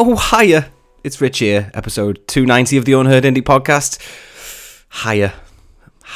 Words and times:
Oh, 0.00 0.14
hiya. 0.14 0.70
It's 1.02 1.20
Rich 1.20 1.40
here, 1.40 1.72
episode 1.74 2.22
290 2.28 2.76
of 2.76 2.84
the 2.84 2.92
Unheard 2.92 3.24
Indie 3.24 3.42
Podcast. 3.42 3.98
Hiya. 5.02 5.34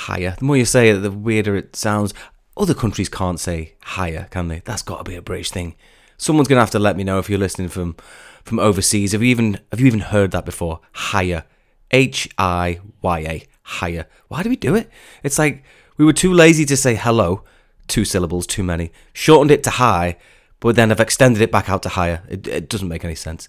Hiya. 0.07 0.37
The 0.39 0.45
more 0.45 0.57
you 0.57 0.65
say 0.65 0.91
it, 0.91 0.99
the 0.99 1.11
weirder 1.11 1.57
it 1.57 1.75
sounds. 1.75 2.15
Other 2.57 2.75
countries 2.75 3.09
can't 3.09 3.41
say 3.41 3.75
hiya, 3.97 4.29
can 4.31 4.47
they? 4.47 4.61
That's 4.65 4.83
got 4.83 4.99
to 4.99 5.11
be 5.11 5.17
a 5.17 5.21
British 5.21 5.51
thing. 5.51 5.75
Someone's 6.17 6.47
going 6.47 6.59
to 6.59 6.63
have 6.63 6.71
to 6.71 6.79
let 6.79 6.97
me 6.97 7.03
know 7.03 7.19
if 7.19 7.29
you're 7.29 7.41
listening 7.41 7.67
from 7.67 7.97
from 8.45 8.61
overseas. 8.61 9.11
Have 9.11 9.23
you 9.25 9.31
even 9.31 9.59
have 9.73 9.81
you 9.81 9.89
even 9.89 9.99
heard 9.99 10.31
that 10.31 10.45
before? 10.45 10.79
Hiya. 11.11 11.45
H 11.91 12.29
I 12.39 12.79
Y 13.01 13.19
A. 13.19 13.49
Hiya. 13.81 14.07
Why 14.29 14.45
do 14.45 14.49
we 14.49 14.55
do 14.55 14.77
it? 14.77 14.89
It's 15.25 15.41
like 15.41 15.65
we 15.97 16.05
were 16.05 16.13
too 16.13 16.33
lazy 16.33 16.65
to 16.67 16.77
say 16.77 16.95
hello, 16.95 17.43
two 17.89 18.05
syllables, 18.05 18.47
too 18.47 18.63
many. 18.63 18.93
Shortened 19.13 19.51
it 19.51 19.65
to 19.65 19.71
hi, 19.71 20.19
but 20.63 20.77
then 20.77 20.93
I've 20.93 21.01
extended 21.01 21.43
it 21.43 21.51
back 21.51 21.69
out 21.69 21.83
to 21.83 21.89
higher. 21.89 22.23
It, 22.29 22.47
it 22.47 22.69
doesn't 22.69 22.87
make 22.87 23.05
any 23.05 23.17
sense. 23.17 23.49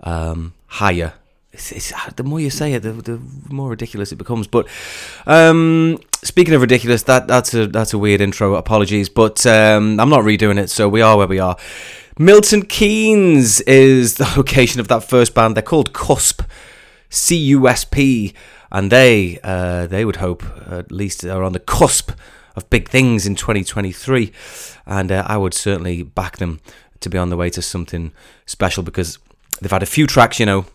Um, 0.00 0.54
higher. 0.66 1.12
It's, 1.52 1.70
it's, 1.70 1.92
the 2.14 2.24
more 2.24 2.40
you 2.40 2.48
say 2.48 2.72
it, 2.72 2.80
the, 2.80 2.92
the 2.92 3.20
more 3.50 3.68
ridiculous 3.68 4.12
it 4.12 4.16
becomes. 4.16 4.46
But 4.46 4.66
um, 5.26 5.98
speaking 6.22 6.54
of 6.54 6.62
ridiculous, 6.62 7.02
that 7.02 7.28
that's 7.28 7.52
a 7.52 7.66
that's 7.66 7.92
a 7.92 7.98
weird 7.98 8.22
intro. 8.22 8.54
Apologies, 8.54 9.10
but 9.10 9.44
um, 9.44 10.00
I'm 10.00 10.08
not 10.08 10.22
redoing 10.22 10.58
it. 10.58 10.70
So 10.70 10.88
we 10.88 11.02
are 11.02 11.18
where 11.18 11.26
we 11.26 11.38
are. 11.38 11.58
Milton 12.18 12.62
Keynes 12.62 13.60
is 13.62 14.14
the 14.14 14.32
location 14.36 14.80
of 14.80 14.88
that 14.88 15.04
first 15.04 15.34
band. 15.34 15.54
They're 15.54 15.62
called 15.62 15.92
Cusp, 15.92 16.40
C 17.10 17.36
U 17.36 17.68
S 17.68 17.84
P, 17.84 18.32
and 18.70 18.90
they 18.90 19.38
uh, 19.44 19.86
they 19.86 20.06
would 20.06 20.16
hope 20.16 20.42
at 20.66 20.90
least 20.90 21.26
are 21.26 21.42
on 21.42 21.52
the 21.52 21.60
cusp 21.60 22.12
of 22.56 22.68
big 22.70 22.88
things 22.88 23.26
in 23.26 23.34
2023, 23.34 24.32
and 24.86 25.12
uh, 25.12 25.24
I 25.26 25.36
would 25.36 25.54
certainly 25.54 26.02
back 26.02 26.38
them 26.38 26.60
to 27.00 27.10
be 27.10 27.18
on 27.18 27.30
the 27.30 27.36
way 27.36 27.50
to 27.50 27.62
something 27.62 28.12
special 28.46 28.82
because 28.82 29.18
they've 29.60 29.70
had 29.70 29.82
a 29.82 29.86
few 29.86 30.06
tracks, 30.06 30.38
you 30.40 30.46
know, 30.46 30.66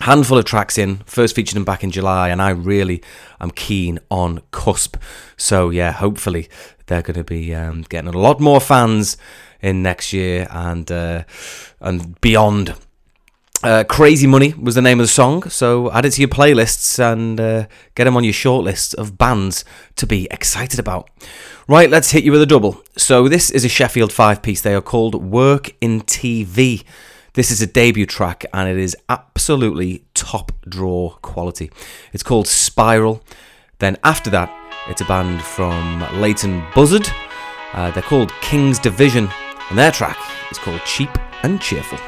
handful 0.00 0.38
of 0.38 0.44
tracks 0.44 0.78
in. 0.78 0.98
First 1.06 1.34
featured 1.34 1.56
them 1.56 1.64
back 1.64 1.84
in 1.84 1.90
July, 1.90 2.28
and 2.28 2.42
I 2.42 2.50
really 2.50 3.02
am 3.40 3.50
keen 3.50 3.98
on 4.10 4.42
Cusp. 4.52 4.96
So 5.36 5.70
yeah, 5.70 5.92
hopefully 5.92 6.48
they're 6.86 7.02
going 7.02 7.16
to 7.16 7.24
be 7.24 7.54
um, 7.54 7.82
getting 7.88 8.12
a 8.12 8.18
lot 8.18 8.40
more 8.40 8.60
fans 8.60 9.16
in 9.60 9.82
next 9.82 10.12
year 10.12 10.46
and 10.50 10.90
uh, 10.90 11.24
and 11.80 12.20
beyond. 12.20 12.74
Uh, 13.64 13.84
Crazy 13.84 14.26
Money 14.26 14.54
was 14.54 14.74
the 14.74 14.82
name 14.82 14.98
of 14.98 15.04
the 15.04 15.12
song, 15.12 15.48
so 15.48 15.88
add 15.92 16.04
it 16.04 16.10
to 16.12 16.20
your 16.20 16.28
playlists 16.28 16.98
and 16.98 17.40
uh, 17.40 17.66
get 17.94 18.04
them 18.04 18.16
on 18.16 18.24
your 18.24 18.32
shortlist 18.32 18.92
of 18.94 19.16
bands 19.16 19.64
to 19.94 20.04
be 20.04 20.26
excited 20.32 20.80
about. 20.80 21.08
Right, 21.68 21.88
let's 21.88 22.10
hit 22.10 22.24
you 22.24 22.32
with 22.32 22.42
a 22.42 22.46
double. 22.46 22.82
So, 22.96 23.28
this 23.28 23.52
is 23.52 23.64
a 23.64 23.68
Sheffield 23.68 24.12
five 24.12 24.42
piece. 24.42 24.62
They 24.62 24.74
are 24.74 24.80
called 24.80 25.14
Work 25.14 25.70
in 25.80 26.00
TV. 26.00 26.82
This 27.34 27.52
is 27.52 27.62
a 27.62 27.66
debut 27.68 28.04
track 28.04 28.44
and 28.52 28.68
it 28.68 28.76
is 28.76 28.96
absolutely 29.08 30.04
top 30.12 30.50
draw 30.68 31.10
quality. 31.22 31.70
It's 32.12 32.24
called 32.24 32.48
Spiral. 32.48 33.22
Then, 33.78 33.96
after 34.02 34.28
that, 34.30 34.52
it's 34.88 35.02
a 35.02 35.04
band 35.04 35.40
from 35.40 36.04
Leighton 36.20 36.64
Buzzard. 36.74 37.08
Uh, 37.74 37.92
they're 37.92 38.02
called 38.02 38.32
King's 38.40 38.80
Division, 38.80 39.28
and 39.70 39.78
their 39.78 39.92
track 39.92 40.18
is 40.50 40.58
called 40.58 40.80
Cheap 40.84 41.10
and 41.44 41.60
Cheerful. 41.60 41.98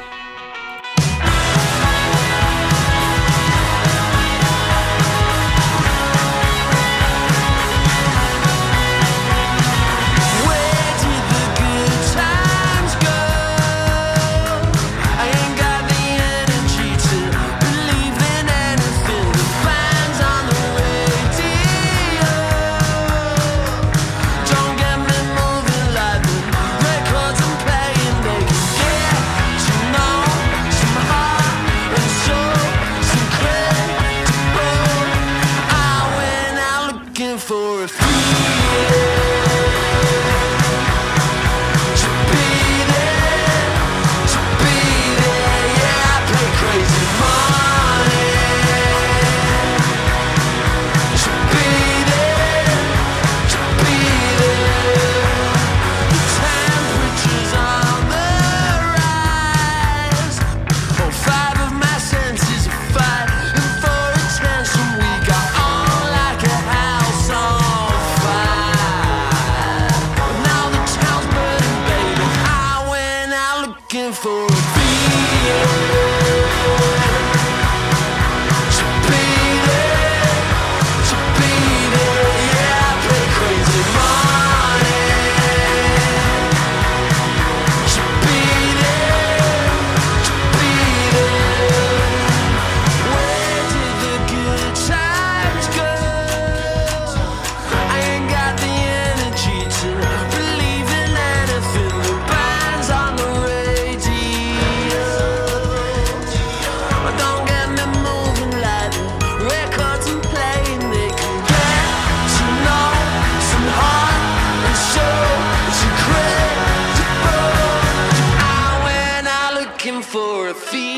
For 120.15 120.47
a 120.47 120.53
feeling 120.53 120.94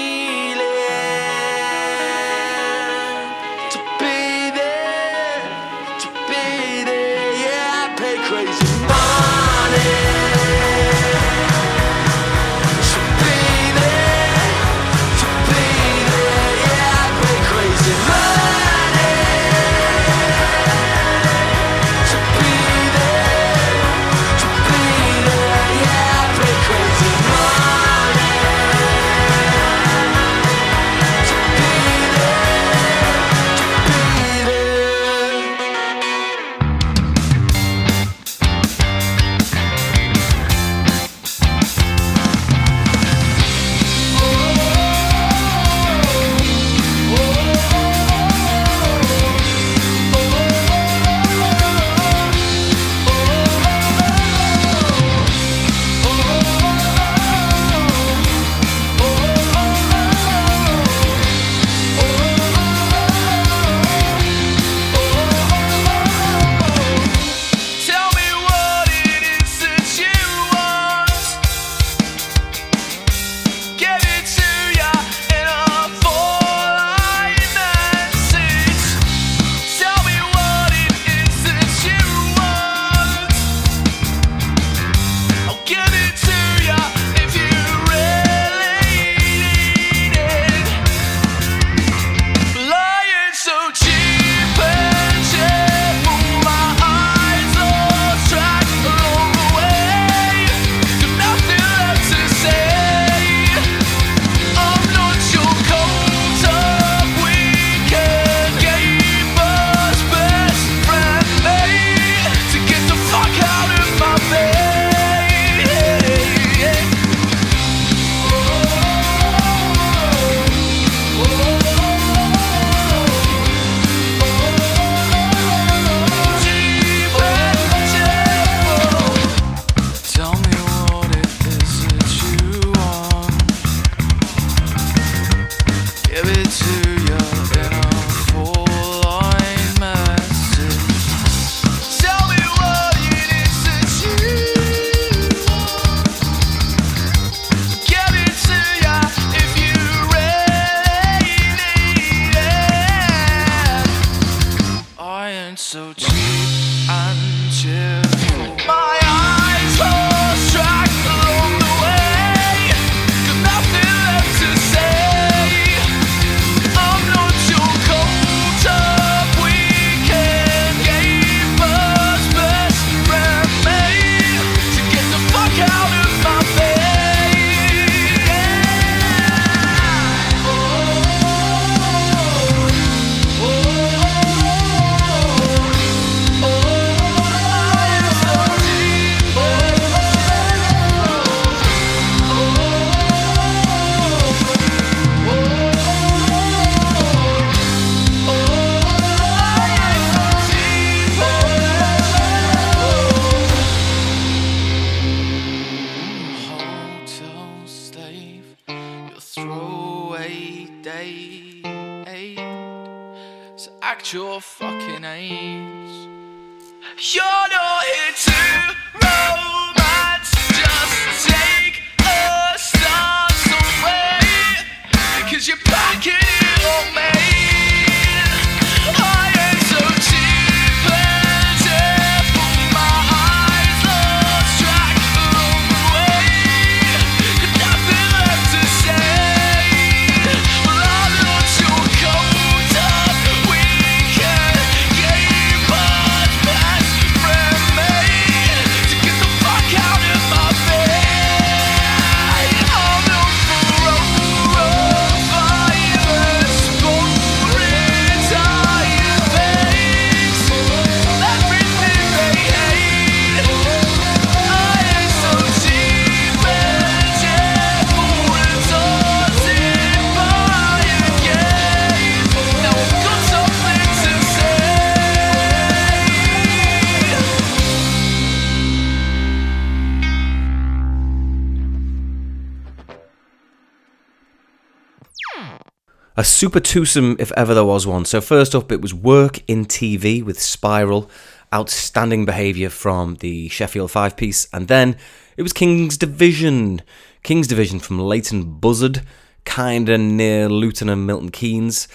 super 286.27 286.60
twosome, 286.60 287.15
if 287.19 287.31
ever 287.34 287.53
there 287.53 287.65
was 287.65 287.88
one. 287.88 288.05
So, 288.05 288.22
first 288.22 288.53
up, 288.53 288.72
it 288.72 288.81
was 288.81 288.93
Work 288.93 289.39
in 289.48 289.65
TV 289.65 290.24
with 290.24 290.39
Spiral, 290.39 291.10
outstanding 291.53 292.25
behaviour 292.25 292.69
from 292.69 293.15
the 293.15 293.50
Sheffield 293.50 293.91
five 293.91 294.17
piece, 294.17 294.48
and 294.53 294.67
then 294.67 294.98
it 295.38 295.43
was 295.43 295.53
King's 295.53 295.98
Division. 295.98 296.81
King's 297.24 297.48
Division 297.48 297.79
from 297.79 298.00
Leighton 298.00 298.60
Buzzard, 298.60 299.01
kinda 299.46 299.98
near 299.98 300.50
Luton 300.50 300.89
and 300.89 301.05
Milton 301.05 301.31
Keynes, 301.31 301.88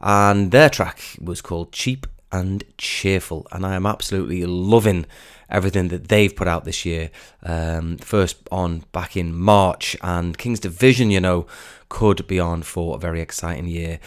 and 0.00 0.50
their 0.50 0.68
track 0.68 1.00
was 1.20 1.40
called 1.40 1.72
Cheap 1.72 2.06
and 2.32 2.64
Cheerful, 2.78 3.46
and 3.52 3.64
I 3.64 3.74
am 3.74 3.86
absolutely 3.86 4.44
loving 4.44 5.06
everything 5.48 5.88
that 5.88 6.08
they've 6.08 6.34
put 6.34 6.48
out 6.48 6.64
this 6.64 6.84
year. 6.84 7.10
Um, 7.42 7.98
first 7.98 8.36
on 8.50 8.84
back 8.92 9.16
in 9.16 9.34
March, 9.34 9.96
and 10.02 10.36
King's 10.36 10.60
Division, 10.60 11.10
you 11.10 11.20
know, 11.20 11.46
could 11.94 12.26
be 12.26 12.40
on 12.40 12.60
for 12.60 12.96
a 12.96 12.98
very 12.98 13.20
exciting 13.20 13.68
year 13.68 14.00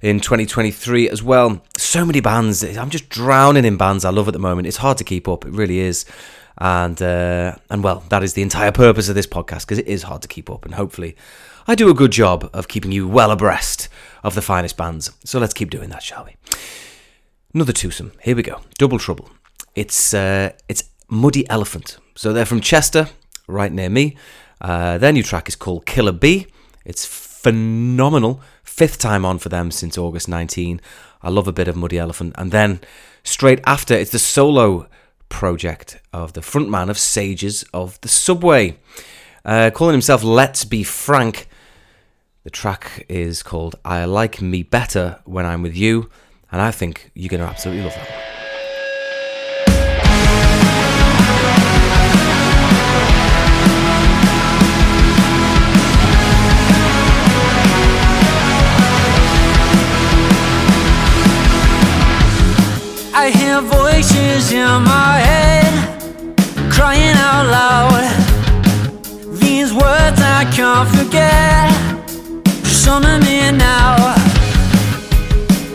in 0.00 0.18
2023 0.18 1.10
as 1.10 1.22
well. 1.22 1.62
So 1.76 2.06
many 2.06 2.20
bands. 2.20 2.64
I'm 2.64 2.88
just 2.88 3.10
drowning 3.10 3.66
in 3.66 3.76
bands 3.76 4.06
I 4.06 4.10
love 4.10 4.28
at 4.28 4.32
the 4.32 4.38
moment. 4.38 4.66
It's 4.66 4.78
hard 4.78 4.96
to 4.96 5.04
keep 5.04 5.28
up. 5.28 5.44
It 5.44 5.52
really 5.52 5.80
is. 5.80 6.06
And 6.56 7.00
uh, 7.02 7.56
and 7.68 7.84
well, 7.84 8.02
that 8.08 8.22
is 8.22 8.32
the 8.32 8.40
entire 8.40 8.72
purpose 8.72 9.10
of 9.10 9.14
this 9.14 9.26
podcast 9.26 9.60
because 9.66 9.78
it 9.78 9.86
is 9.86 10.04
hard 10.04 10.22
to 10.22 10.28
keep 10.28 10.48
up, 10.48 10.64
and 10.64 10.74
hopefully, 10.74 11.16
I 11.68 11.74
do 11.74 11.90
a 11.90 11.94
good 11.94 12.12
job 12.12 12.48
of 12.54 12.66
keeping 12.66 12.92
you 12.92 13.06
well 13.06 13.30
abreast 13.30 13.90
of 14.24 14.34
the 14.34 14.42
finest 14.42 14.78
bands. 14.78 15.12
So 15.22 15.38
let's 15.38 15.54
keep 15.54 15.68
doing 15.68 15.90
that, 15.90 16.02
shall 16.02 16.24
we? 16.24 16.34
Another 17.52 17.74
twosome. 17.74 18.12
Here 18.22 18.34
we 18.34 18.42
go. 18.42 18.62
Double 18.78 18.98
Trouble. 18.98 19.28
It's 19.74 20.14
uh, 20.14 20.52
it's 20.68 20.84
Muddy 21.08 21.48
Elephant. 21.50 21.98
So 22.14 22.32
they're 22.32 22.46
from 22.46 22.62
Chester, 22.62 23.10
right 23.46 23.70
near 23.70 23.90
me. 23.90 24.16
Uh, 24.62 24.96
their 24.96 25.12
new 25.12 25.22
track 25.22 25.46
is 25.46 25.56
called 25.56 25.84
Killer 25.84 26.12
Bee. 26.12 26.46
It's 26.88 27.04
phenomenal. 27.04 28.40
Fifth 28.64 28.98
time 28.98 29.24
on 29.24 29.38
for 29.38 29.50
them 29.50 29.70
since 29.70 29.98
August 29.98 30.26
19. 30.26 30.80
I 31.22 31.28
love 31.28 31.46
a 31.46 31.52
bit 31.52 31.68
of 31.68 31.76
Muddy 31.76 31.98
Elephant. 31.98 32.34
And 32.38 32.50
then 32.50 32.80
straight 33.22 33.60
after, 33.66 33.94
it's 33.94 34.10
the 34.10 34.18
solo 34.18 34.88
project 35.28 36.00
of 36.14 36.32
the 36.32 36.40
frontman 36.40 36.88
of 36.88 36.98
Sages 36.98 37.62
of 37.74 38.00
the 38.00 38.08
Subway, 38.08 38.78
uh, 39.44 39.70
calling 39.74 39.92
himself 39.92 40.24
Let's 40.24 40.64
Be 40.64 40.82
Frank. 40.82 41.46
The 42.44 42.50
track 42.50 43.04
is 43.08 43.42
called 43.42 43.76
I 43.84 44.06
Like 44.06 44.40
Me 44.40 44.62
Better 44.62 45.20
When 45.26 45.44
I'm 45.44 45.60
With 45.60 45.76
You, 45.76 46.08
and 46.50 46.62
I 46.62 46.70
think 46.70 47.10
you're 47.14 47.28
going 47.28 47.42
to 47.42 47.46
absolutely 47.46 47.84
love 47.84 47.94
that 47.94 48.08
one. 48.08 48.37
I 63.20 63.30
hear 63.30 63.60
voices 63.60 64.52
in 64.52 64.82
my 64.84 65.18
head 65.18 65.72
crying 66.70 67.16
out 67.16 67.46
loud. 67.50 68.04
These 69.40 69.72
words 69.74 70.20
I 70.38 70.44
can't 70.54 70.88
forget. 70.96 71.68
Summon 72.64 73.20
me 73.22 73.50
now. 73.50 74.14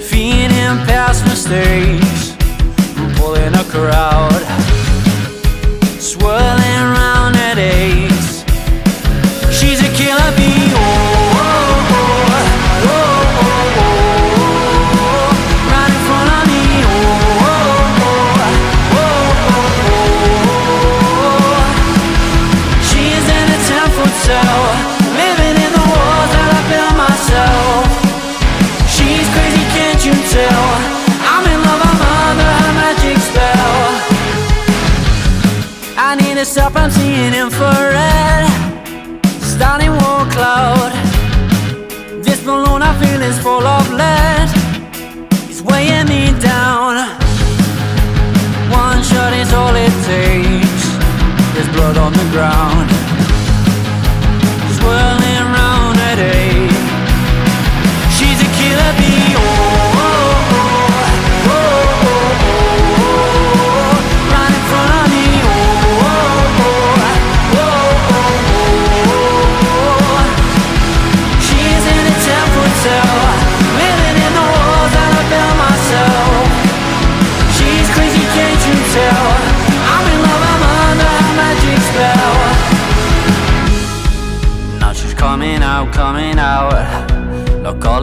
Feeding 0.10 0.78
past 0.88 1.26
mistakes. 1.26 2.32
Pulling 3.18 3.54
a 3.56 3.66
crowd. 3.66 4.13
Stop, 36.44 36.76
I'm 36.76 36.92
seeing 36.92 37.34
infrared. 37.34 37.83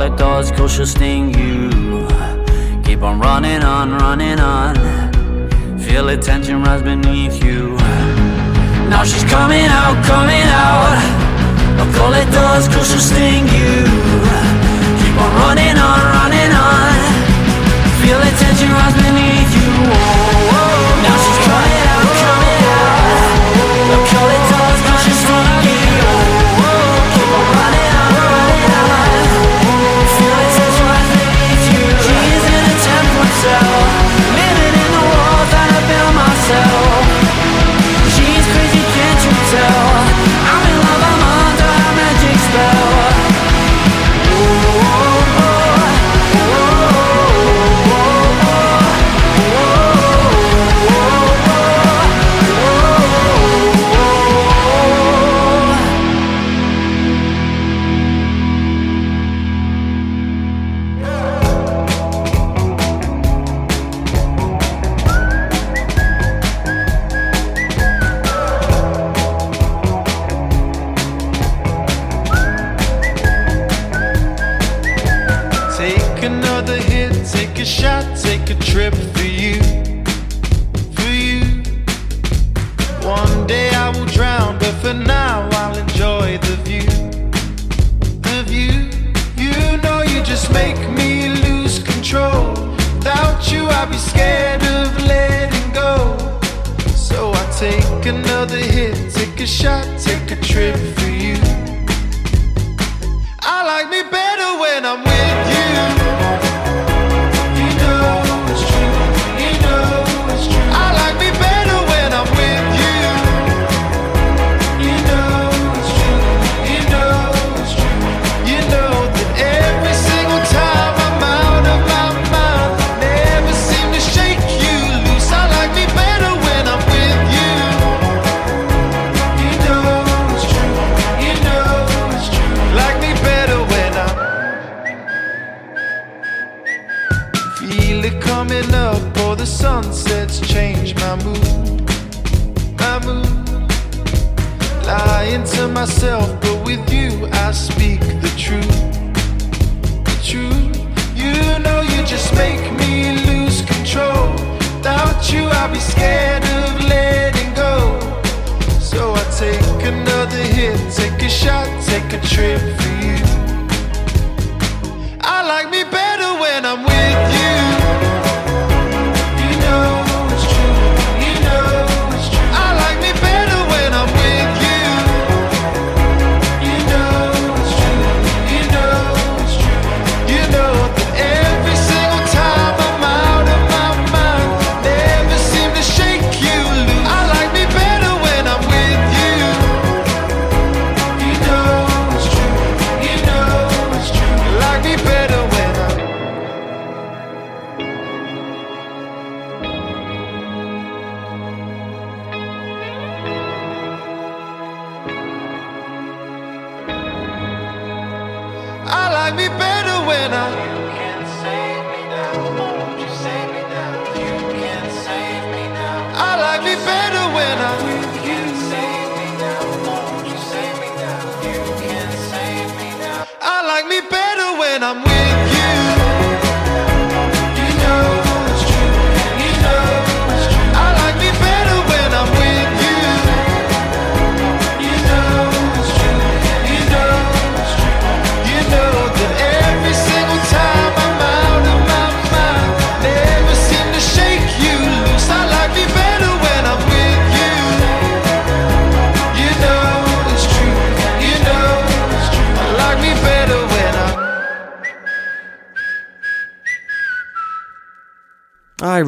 All 0.01 0.07
it 0.07 0.17
does, 0.17 0.51
cause 0.53 0.73
she'll 0.73 0.87
sting 0.87 1.29
you. 1.35 1.69
Keep 2.85 3.03
on 3.03 3.21
running 3.21 3.63
on, 3.63 3.93
running 3.93 4.41
on. 4.41 4.75
Feel 5.79 6.07
the 6.07 6.17
tension 6.17 6.63
rise 6.63 6.83
beneath 6.83 7.45
you. 7.45 7.77
Now 8.89 9.05
she's 9.05 9.25
coming 9.25 9.69
out, 9.69 9.97
coming 10.07 10.49
out. 10.65 10.97
Look, 11.77 11.95
all 12.01 12.15
it 12.15 12.31
does, 12.33 12.67
cause 12.69 12.89
she'll 12.91 13.07
sting 13.13 13.45
you. 13.59 13.85
Keep 15.01 15.17
on 15.21 15.33
running 15.43 15.77
on, 15.77 16.01
running 16.17 16.53
on. 16.69 16.93
Feel 18.01 18.19
the 18.25 18.33
tension 18.41 18.71
rise 18.73 18.97
beneath 19.05 19.53
you. 19.61 19.71
Oh, 19.93 20.57
oh, 20.57 20.80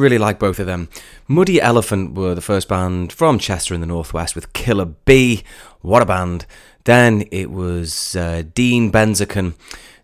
really 0.03 0.17
like 0.17 0.37
both 0.37 0.59
of 0.59 0.67
them. 0.67 0.89
Muddy 1.27 1.61
Elephant 1.61 2.13
were 2.13 2.35
the 2.35 2.41
first 2.41 2.67
band 2.67 3.13
from 3.13 3.39
Chester 3.39 3.73
in 3.73 3.79
the 3.79 3.87
Northwest 3.87 4.35
with 4.35 4.51
Killer 4.51 4.85
Bee. 4.85 5.43
What 5.81 6.01
a 6.01 6.05
band. 6.05 6.45
Then 6.83 7.23
it 7.31 7.49
was 7.49 8.15
uh, 8.15 8.43
Dean 8.53 8.91
Benziken, 8.91 9.53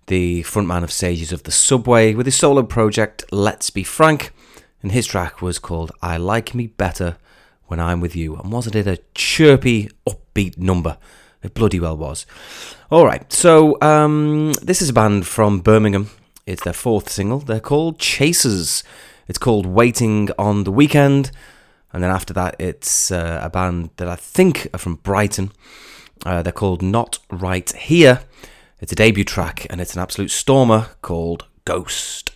the 0.08 0.44
frontman 0.44 0.84
of 0.84 0.92
Sages 0.94 1.34
of 1.34 1.44
the 1.44 1.52
Subway, 1.52 2.14
with 2.14 2.26
his 2.26 2.38
solo 2.38 2.64
project 2.64 3.26
Let's 3.30 3.70
Be 3.70 3.84
Frank. 3.84 4.32
And 4.82 4.94
his 4.94 5.06
track 5.06 5.42
was 5.42 5.60
called 5.60 5.92
I 6.02 6.16
Like 6.16 6.56
Me 6.56 6.68
Better 6.68 7.18
When 7.68 7.82
I'm 7.82 8.00
With 8.00 8.16
You. 8.16 8.38
And 8.38 8.54
wasn't 8.54 8.78
it 8.78 8.88
a 8.88 9.02
chirpy, 9.14 9.90
upbeat 10.08 10.58
number? 10.58 10.98
It 11.44 11.54
bloody 11.54 11.82
well 11.82 11.98
was. 11.98 12.26
All 12.90 13.06
right, 13.06 13.32
so 13.34 13.78
um, 13.82 14.54
this 14.62 14.82
is 14.82 14.90
a 14.90 14.94
band 14.94 15.28
from 15.28 15.60
Birmingham. 15.60 16.10
It's 16.46 16.64
their 16.64 16.74
fourth 16.74 17.10
single. 17.10 17.40
They're 17.40 17.60
called 17.60 18.00
Chasers. 18.00 18.84
It's 19.30 19.38
called 19.38 19.68
Waiting 19.68 20.30
on 20.40 20.64
the 20.64 20.72
Weekend. 20.72 21.30
And 21.94 22.04
then 22.04 22.10
after 22.10 22.34
that, 22.34 22.56
it's 22.58 23.12
uh, 23.12 23.40
a 23.44 23.50
band 23.50 23.92
that 23.98 24.08
I 24.08 24.16
think 24.16 24.68
are 24.74 24.80
from 24.80 24.96
Brighton. 24.96 25.52
Uh, 26.26 26.42
they're 26.42 26.52
called 26.52 26.82
Not 26.82 27.20
Right 27.30 27.72
Here. 27.72 28.22
It's 28.82 28.92
a 28.92 28.96
debut 28.96 29.24
track 29.24 29.68
and 29.70 29.80
it's 29.80 29.94
an 29.94 30.02
absolute 30.02 30.32
stormer 30.32 30.88
called 31.04 31.46
Ghost. 31.64 32.32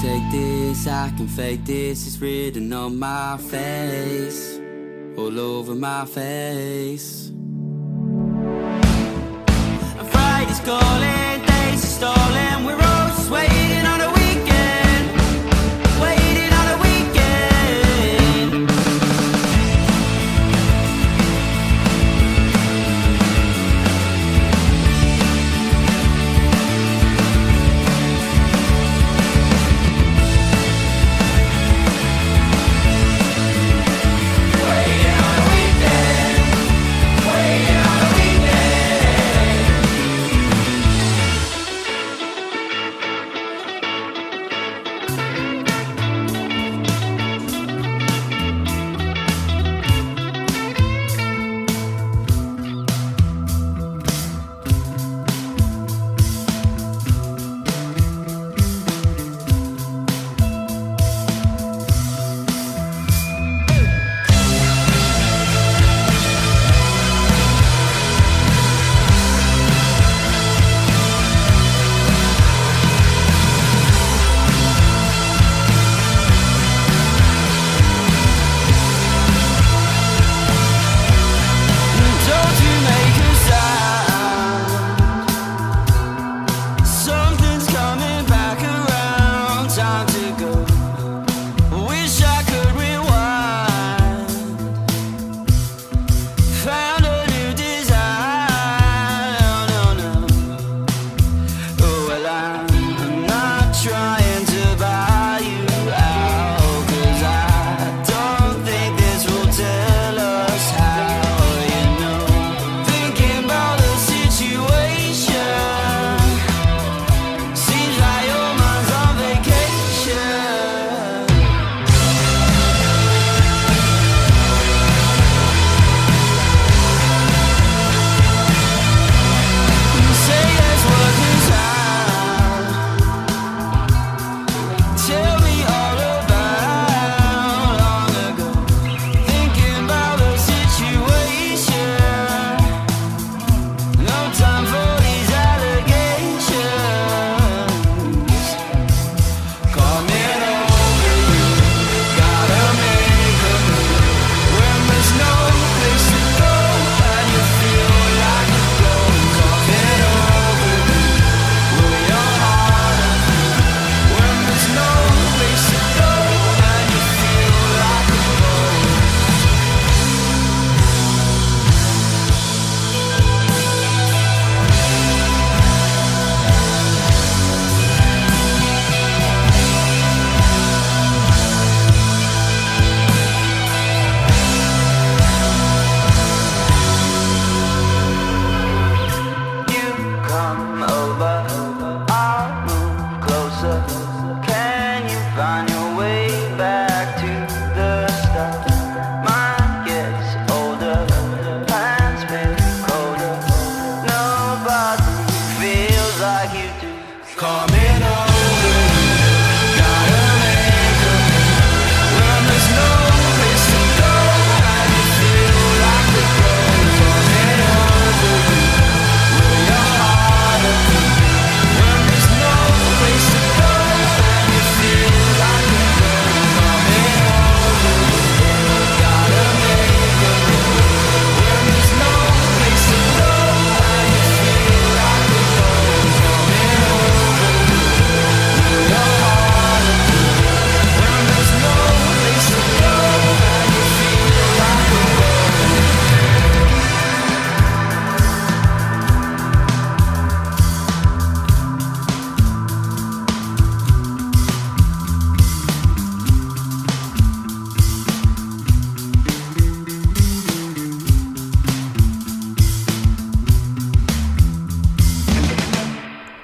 Take 0.00 0.30
this, 0.30 0.86
I 0.86 1.12
can 1.14 1.28
fake 1.28 1.66
this, 1.66 2.06
it's 2.06 2.16
written 2.18 2.72
on 2.72 2.98
my 2.98 3.36
face, 3.36 4.58
all 5.18 5.38
over 5.38 5.74
my 5.74 6.06
face. 6.06 7.28
And 9.98 10.08
Friday's 10.08 10.60
calling, 10.60 11.44
days 11.44 11.84
are 11.84 12.14
stolen, 12.14 12.64
we're 12.64 12.89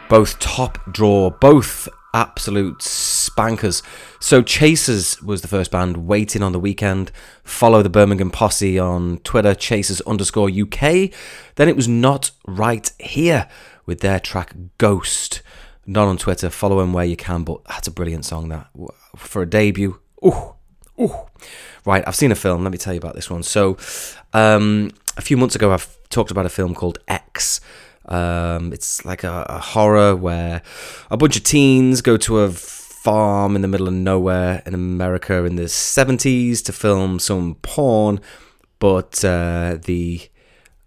both 0.08 0.38
top 0.38 0.78
draw, 0.90 1.30
both 1.30 1.88
absolute 2.14 2.80
spankers. 2.80 3.82
So 4.20 4.42
Chasers 4.42 5.20
was 5.22 5.42
the 5.42 5.48
first 5.48 5.70
band 5.70 6.06
waiting 6.06 6.42
on 6.42 6.52
the 6.52 6.60
weekend. 6.60 7.12
Follow 7.44 7.82
the 7.82 7.90
Birmingham 7.90 8.30
Posse 8.30 8.78
on 8.78 9.18
Twitter, 9.18 9.54
Chasers 9.54 10.00
underscore 10.02 10.48
UK. 10.48 11.10
Then 11.56 11.68
it 11.68 11.76
was 11.76 11.88
Not 11.88 12.30
Right 12.46 12.90
Here 12.98 13.48
with 13.84 14.00
their 14.00 14.18
track 14.18 14.54
Ghost. 14.78 15.42
Not 15.84 16.08
on 16.08 16.16
Twitter, 16.16 16.50
follow 16.50 16.78
them 16.78 16.92
where 16.92 17.04
you 17.04 17.16
can, 17.16 17.44
but 17.44 17.62
that's 17.64 17.86
a 17.86 17.92
brilliant 17.92 18.24
song 18.24 18.48
that 18.48 18.68
for 19.16 19.42
a 19.42 19.46
debut. 19.46 20.00
Ooh, 20.24 20.54
ooh. 21.00 21.14
Right, 21.84 22.02
I've 22.06 22.16
seen 22.16 22.32
a 22.32 22.34
film. 22.34 22.64
Let 22.64 22.72
me 22.72 22.78
tell 22.78 22.92
you 22.92 22.98
about 22.98 23.14
this 23.14 23.30
one. 23.30 23.44
So, 23.44 23.76
um, 24.32 24.90
a 25.16 25.22
few 25.22 25.36
months 25.36 25.54
ago, 25.54 25.72
I've 25.72 25.96
talked 26.08 26.32
about 26.32 26.46
a 26.46 26.48
film 26.48 26.74
called 26.74 26.98
X. 27.06 27.60
Um, 28.06 28.72
it's 28.72 29.04
like 29.04 29.24
a, 29.24 29.46
a 29.48 29.58
horror 29.58 30.14
where 30.14 30.62
a 31.10 31.16
bunch 31.16 31.36
of 31.36 31.42
teens 31.42 32.00
go 32.00 32.16
to 32.18 32.40
a 32.40 32.50
farm 32.50 33.56
in 33.56 33.62
the 33.62 33.68
middle 33.68 33.88
of 33.88 33.94
nowhere 33.94 34.62
in 34.66 34.74
America 34.74 35.44
in 35.44 35.56
the 35.56 35.64
70s 35.64 36.62
to 36.64 36.72
film 36.72 37.18
some 37.18 37.56
porn, 37.62 38.20
but 38.78 39.24
uh, 39.24 39.78
the 39.84 40.28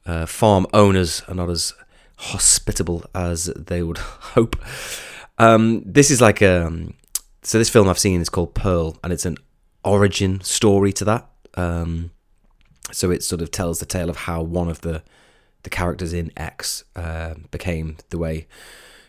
uh, 0.05 0.25
farm 0.25 0.65
owners 0.73 1.21
are 1.27 1.35
not 1.35 1.49
as 1.49 1.73
hospitable 2.17 3.05
as 3.13 3.45
they 3.45 3.83
would 3.83 3.97
hope. 4.35 4.55
Um, 5.37 5.83
this 5.85 6.11
is 6.11 6.21
like 6.21 6.41
a. 6.41 6.71
So, 7.41 7.57
this 7.57 7.69
film 7.69 7.87
I've 7.87 7.97
seen 7.97 8.19
is 8.19 8.27
called 8.27 8.53
Pearl, 8.53 8.97
and 9.01 9.13
it's 9.13 9.25
an 9.25 9.37
origin 9.85 10.41
story 10.41 10.91
to 10.93 11.05
that. 11.05 11.29
Um, 11.55 12.11
so 12.91 13.11
it 13.11 13.23
sort 13.23 13.41
of 13.41 13.51
tells 13.51 13.79
the 13.79 13.85
tale 13.85 14.09
of 14.09 14.17
how 14.17 14.41
one 14.41 14.69
of 14.69 14.81
the 14.81 15.03
the 15.63 15.69
characters 15.69 16.13
in 16.13 16.31
X 16.37 16.83
uh, 16.95 17.35
became 17.51 17.97
the 18.09 18.17
way 18.17 18.47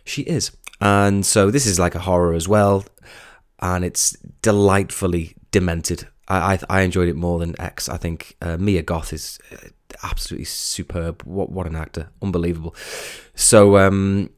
she 0.04 0.22
is, 0.22 0.50
and 0.80 1.24
so 1.24 1.50
this 1.50 1.66
is 1.66 1.78
like 1.78 1.94
a 1.94 2.00
horror 2.00 2.34
as 2.34 2.48
well, 2.48 2.84
and 3.60 3.84
it's 3.84 4.16
delightfully 4.42 5.34
demented. 5.50 6.08
I 6.28 6.54
I, 6.54 6.58
I 6.78 6.80
enjoyed 6.82 7.08
it 7.08 7.16
more 7.16 7.38
than 7.38 7.60
X. 7.60 7.88
I 7.88 7.96
think 7.96 8.36
uh, 8.42 8.56
Mia 8.56 8.82
Goth 8.82 9.12
is 9.12 9.38
uh, 9.52 9.68
absolutely 10.02 10.46
superb. 10.46 11.22
What 11.24 11.50
what 11.50 11.66
an 11.66 11.76
actor, 11.76 12.08
unbelievable. 12.22 12.74
So 13.34 13.78
um, 13.78 14.30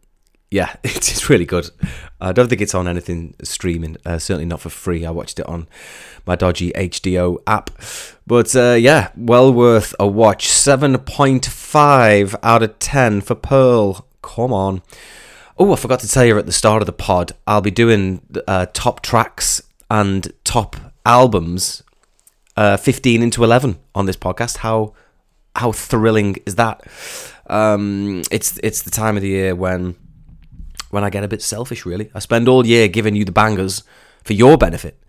yeah, 0.53 0.77
it's 0.85 1.31
really 1.31 1.47
good. 1.47 1.71
I 2.21 2.33
don't 2.33 2.49
think 2.49 2.61
it's 2.61 2.75
on 2.75 2.87
anything 2.87 3.35
streaming, 3.43 3.97
uh, 4.05 4.19
certainly 4.19 4.45
not 4.45 4.61
for 4.61 4.69
free. 4.69 5.05
I 5.07 5.11
watched 5.11 5.41
it 5.41 5.47
on 5.47 5.67
my 6.27 6.37
dodgy 6.37 6.71
HDO 6.73 7.39
app. 7.47 7.71
But 8.27 8.55
uh, 8.55 8.77
yeah, 8.79 9.11
well 9.17 9.53
worth 9.53 9.95
a 9.99 10.07
watch. 10.07 10.49
7.5 10.49 12.35
out 12.43 12.63
of 12.63 12.79
10 12.79 13.23
for 13.23 13.35
Pearl. 13.35 14.07
Come 14.21 14.53
on. 14.53 14.83
Oh, 15.59 15.73
I 15.73 15.77
forgot 15.77 16.01
to 16.01 16.09
tell 16.09 16.25
you 16.25 16.39
at 16.39 16.47
the 16.47 16.53
start 16.53 16.83
of 16.83 16.87
the 16.87 16.93
pod, 16.93 17.33
I'll 17.47 17.61
be 17.61 17.71
doing 17.71 18.21
uh, 18.47 18.67
top 18.73 19.01
tracks 19.01 19.63
and 19.91 20.33
top 20.45 20.77
albums 21.07 21.83
uh, 22.57 22.77
15 22.77 23.23
into 23.23 23.43
11 23.43 23.79
on 23.95 24.07
this 24.07 24.17
podcast. 24.17 24.59
How 24.59 24.93
how 25.57 25.73
thrilling 25.73 26.37
is 26.47 26.57
that? 26.57 26.83
Um, 27.47 28.23
it's 28.31 28.59
it's 28.63 28.83
the 28.83 28.91
time 28.91 29.17
of 29.17 29.23
the 29.23 29.29
year 29.29 29.55
when 29.55 29.97
when 30.93 31.05
I 31.05 31.11
get 31.11 31.25
a 31.25 31.29
bit 31.29 31.43
selfish, 31.43 31.87
really. 31.87 32.11
I 32.15 32.21
spend 32.21 32.49
all 32.49 32.67
year 32.67 32.87
giving 32.87 33.17
you 33.17 33.25
the 33.25 33.33
bangers 33.33 33.83
for 34.23 34.35
your 34.35 34.57
benefit, 34.57 35.03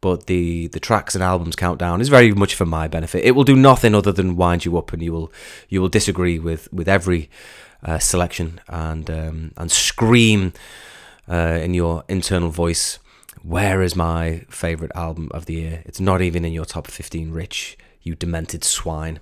but 0.00 0.26
the 0.26 0.68
the 0.68 0.80
tracks 0.80 1.14
and 1.14 1.24
albums 1.24 1.56
countdown 1.56 2.00
is 2.00 2.10
very 2.10 2.32
much 2.32 2.54
for 2.54 2.66
my 2.66 2.88
benefit. 2.88 3.24
It 3.24 3.34
will 3.34 3.44
do 3.44 3.56
nothing 3.56 3.94
other 3.94 4.12
than 4.12 4.36
wind 4.36 4.64
you 4.64 4.76
up, 4.78 4.92
and 4.92 5.02
you 5.02 5.12
will 5.12 5.32
you 5.68 5.80
will 5.80 5.88
disagree 5.88 6.38
with 6.38 6.72
with 6.72 6.88
every 6.88 7.30
uh, 7.82 7.98
selection 7.98 8.60
and 8.68 9.10
um, 9.10 9.52
and 9.56 9.72
scream 9.72 10.52
uh, 11.26 11.58
in 11.62 11.74
your 11.74 12.04
internal 12.08 12.50
voice. 12.50 12.98
Where 13.42 13.82
is 13.82 13.96
my 13.96 14.44
favorite 14.48 14.92
album 14.94 15.28
of 15.32 15.46
the 15.46 15.54
year? 15.54 15.82
It's 15.86 16.00
not 16.00 16.20
even 16.20 16.44
in 16.44 16.52
your 16.52 16.66
top 16.66 16.86
fifteen, 16.86 17.32
Rich. 17.32 17.78
You 18.02 18.14
demented 18.14 18.64
swine. 18.64 19.20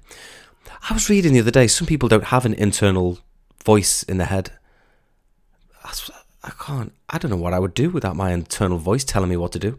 I 0.91 0.95
was 0.95 1.09
reading 1.09 1.33
the 1.33 1.41
other 1.41 1.53
day. 1.53 1.69
Some 1.69 1.87
people 1.87 2.09
don't 2.09 2.25
have 2.35 2.45
an 2.45 2.55
internal 2.55 3.19
voice 3.65 4.03
in 4.03 4.19
their 4.19 4.27
head. 4.27 4.51
I 6.45 6.51
can't. 6.51 6.93
I 7.09 7.19
don't 7.19 7.31
know 7.31 7.37
what 7.37 7.53
I 7.53 7.59
would 7.59 7.75
do 7.75 7.91
without 7.91 8.17
my 8.17 8.33
internal 8.33 8.79
voice 8.79 9.05
telling 9.05 9.31
me 9.31 9.37
what 9.37 9.53
to 9.53 9.59
do. 9.59 9.79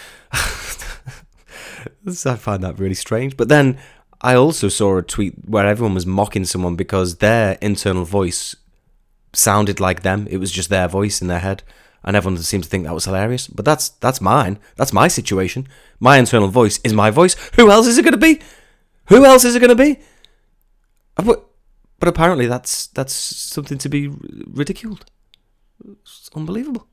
I 0.32 2.36
find 2.36 2.64
that 2.64 2.78
really 2.78 2.94
strange. 2.94 3.36
But 3.36 3.48
then 3.48 3.78
I 4.20 4.34
also 4.34 4.68
saw 4.68 4.96
a 4.96 5.02
tweet 5.02 5.34
where 5.46 5.66
everyone 5.66 5.94
was 5.94 6.06
mocking 6.06 6.44
someone 6.44 6.76
because 6.76 7.16
their 7.16 7.58
internal 7.60 8.04
voice 8.04 8.56
sounded 9.32 9.78
like 9.78 10.02
them. 10.02 10.26
It 10.30 10.38
was 10.38 10.50
just 10.50 10.68
their 10.68 10.88
voice 10.88 11.22
in 11.22 11.28
their 11.28 11.38
head, 11.38 11.62
and 12.02 12.16
everyone 12.16 12.42
seemed 12.42 12.64
to 12.64 12.70
think 12.70 12.84
that 12.84 12.94
was 12.94 13.04
hilarious. 13.04 13.46
But 13.46 13.64
that's 13.64 13.90
that's 13.90 14.20
mine. 14.20 14.58
That's 14.76 14.92
my 14.92 15.06
situation. 15.06 15.68
My 16.00 16.18
internal 16.18 16.48
voice 16.48 16.80
is 16.82 16.92
my 16.92 17.10
voice. 17.10 17.36
Who 17.54 17.70
else 17.70 17.86
is 17.86 17.98
it 17.98 18.02
going 18.02 18.12
to 18.12 18.18
be? 18.18 18.40
Who 19.06 19.24
else 19.24 19.44
is 19.44 19.54
it 19.54 19.60
going 19.60 19.76
to 19.76 19.76
be? 19.76 20.00
But, 21.16 21.44
but 21.98 22.08
apparently 22.08 22.46
that's 22.46 22.86
that's 22.88 23.12
something 23.12 23.78
to 23.78 23.88
be 23.88 24.08
ridiculed. 24.08 25.04
It's 26.02 26.30
unbelievable. 26.34 26.86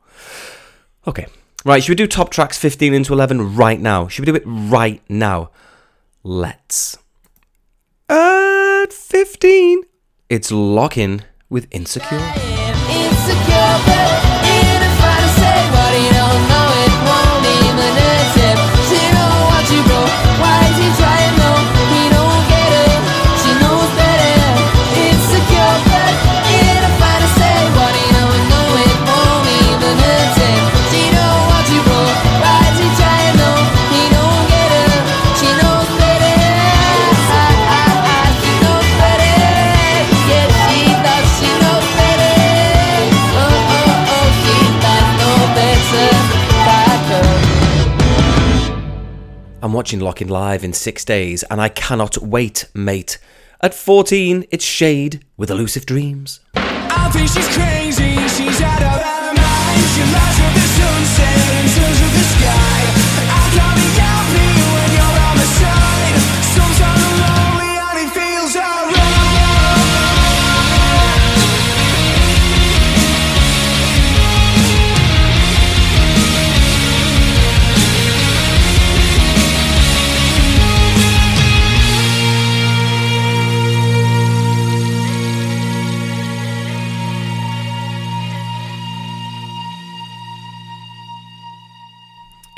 Okay. 1.08 1.28
Right, 1.66 1.84
should 1.84 1.90
we 1.90 1.96
do 1.96 2.08
top 2.08 2.30
tracks 2.30 2.58
15 2.58 2.94
into 2.94 3.14
11 3.14 3.56
right 3.56 3.80
now? 3.80 4.08
Should 4.08 4.26
we 4.26 4.32
do 4.32 4.36
it 4.36 4.44
right 4.46 5.02
now? 5.10 5.52
Let's. 6.24 6.98
At 8.10 8.94
15, 8.94 9.82
it's 10.30 10.52
Lock 10.52 10.98
In 10.98 11.24
with 11.50 11.68
Insecure. 11.72 12.20
I'm 49.60 49.74
watching 49.74 50.00
Lock 50.00 50.22
In 50.22 50.28
live 50.28 50.64
in 50.64 50.72
six 50.72 51.04
days, 51.04 51.44
and 51.50 51.60
I 51.60 51.70
cannot 51.70 52.20
wait, 52.20 52.66
mate. 52.76 53.18
At 53.60 53.74
14, 53.74 54.46
it's 54.52 54.64
Shade 54.64 55.26
with 55.36 55.50
Elusive 55.50 55.88
Dreams. 55.88 56.42
I 56.54 57.10
think 57.12 57.28
she's 57.28 57.48
crazy, 57.56 58.14
she's 58.28 58.62
out 58.62 58.84
of 58.84 59.02
her 59.02 59.34
mind. 59.34 59.84
She 59.96 60.02
the 60.54 60.68
sunset 60.78 61.57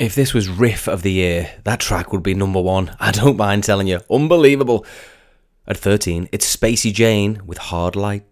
If 0.00 0.14
this 0.14 0.32
was 0.32 0.48
Riff 0.48 0.88
of 0.88 1.02
the 1.02 1.12
Year, 1.12 1.50
that 1.64 1.78
track 1.78 2.10
would 2.10 2.22
be 2.22 2.32
number 2.32 2.58
one. 2.58 2.96
I 3.00 3.10
don't 3.10 3.36
mind 3.36 3.64
telling 3.64 3.86
you. 3.86 4.00
Unbelievable. 4.10 4.86
At 5.66 5.76
13, 5.76 6.26
it's 6.32 6.56
Spacey 6.56 6.90
Jane 6.90 7.42
with 7.44 7.58
Hard 7.58 7.96
Light. 7.96 8.24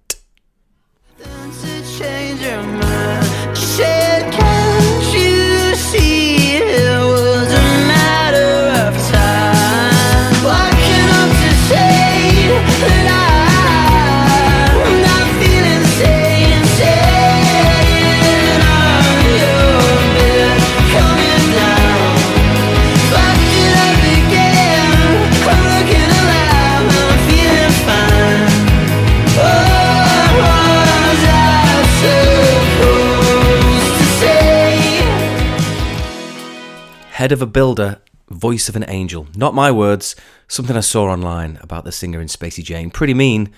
Head 37.18 37.32
of 37.32 37.42
a 37.42 37.46
builder, 37.46 38.00
voice 38.30 38.68
of 38.68 38.76
an 38.76 38.84
angel. 38.86 39.26
Not 39.34 39.52
my 39.52 39.72
words, 39.72 40.14
something 40.46 40.76
I 40.76 40.80
saw 40.80 41.06
online 41.06 41.58
about 41.60 41.82
the 41.82 41.90
singer 41.90 42.20
in 42.20 42.28
Spacey 42.28 42.62
Jane. 42.62 42.92
Pretty 42.92 43.12
mean, 43.12 43.50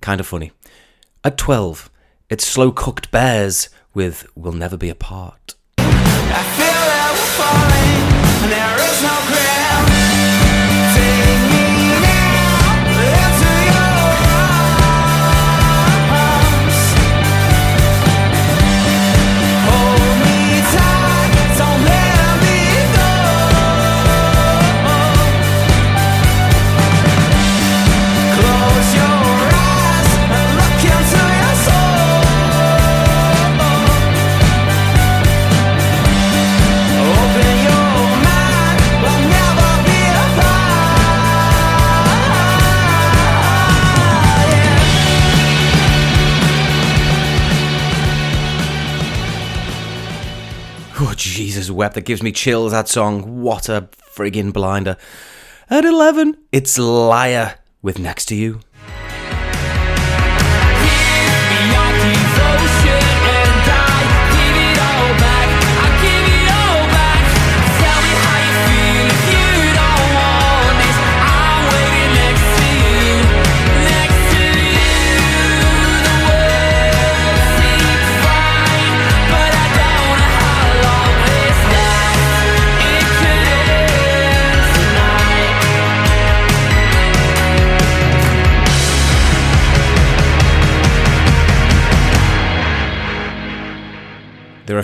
kind 0.00 0.20
of 0.20 0.26
funny. 0.28 0.52
At 1.24 1.36
12, 1.36 1.90
it's 2.30 2.46
Slow 2.46 2.70
Cooked 2.70 3.10
Bears 3.10 3.70
with 3.92 4.24
We'll 4.36 4.52
Never 4.52 4.76
Be 4.76 4.88
Apart. 4.88 5.56
I 5.78 6.44
feel 6.54 6.84
that 6.92 7.10
we're 7.18 7.34
falling, 7.42 8.44
and 8.44 8.52
there 8.52 8.88
is 8.88 9.02
no. 9.02 9.47
Jesus 51.18 51.70
wept. 51.70 51.94
That 51.94 52.04
gives 52.04 52.22
me 52.22 52.32
chills, 52.32 52.72
that 52.72 52.88
song. 52.88 53.42
What 53.42 53.68
a 53.68 53.88
friggin' 54.14 54.52
blinder. 54.52 54.96
At 55.68 55.84
11, 55.84 56.36
it's 56.50 56.78
Liar 56.78 57.56
with 57.82 57.98
Next 57.98 58.26
to 58.26 58.34
You. 58.34 58.60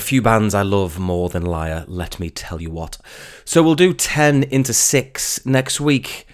Few 0.05 0.23
bands 0.23 0.55
I 0.55 0.63
love 0.63 0.99
more 0.99 1.29
than 1.29 1.45
Liar, 1.45 1.85
let 1.89 2.21
me 2.21 2.31
tell 2.31 2.61
you 2.61 2.71
what. 2.71 2.99
So 3.45 3.63
we'll 3.63 3.75
do 3.75 3.93
10 3.93 4.45
into 4.45 4.73
6 4.73 5.47
next 5.47 5.81
week. 5.81 6.27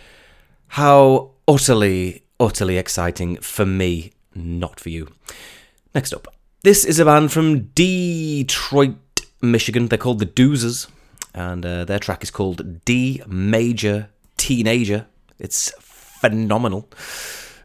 How 0.68 1.30
utterly, 1.48 2.24
utterly 2.38 2.76
exciting 2.76 3.37
for 3.37 3.64
me, 3.64 4.12
not 4.35 4.78
for 4.78 4.90
you. 4.90 5.09
Next 5.94 6.12
up, 6.12 6.28
this 6.62 6.85
is 6.85 6.98
a 6.98 7.04
band 7.04 7.33
from 7.33 7.68
Detroit, 7.74 8.96
Michigan. 9.40 9.87
They're 9.87 9.98
called 9.98 10.18
the 10.18 10.26
Doozers, 10.26 10.88
and 11.35 11.64
uh, 11.64 11.85
their 11.85 11.98
track 11.98 12.22
is 12.22 12.30
called 12.30 12.85
D 12.85 13.22
Major 13.26 14.11
Teenager. 14.37 15.06
It's 15.38 15.72
phenomenal. 15.78 16.88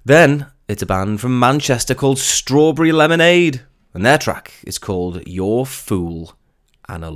Then 0.05 0.47
it's 0.67 0.81
a 0.81 0.85
band 0.85 1.21
from 1.21 1.39
Manchester 1.39 1.93
called 1.93 2.19
Strawberry 2.19 2.91
Lemonade, 2.91 3.61
and 3.95 4.05
their 4.05 4.17
track 4.17 4.51
is 4.67 4.77
called 4.77 5.25
Your 5.25 5.65
Fool, 5.65 6.33
Anna 6.89 7.09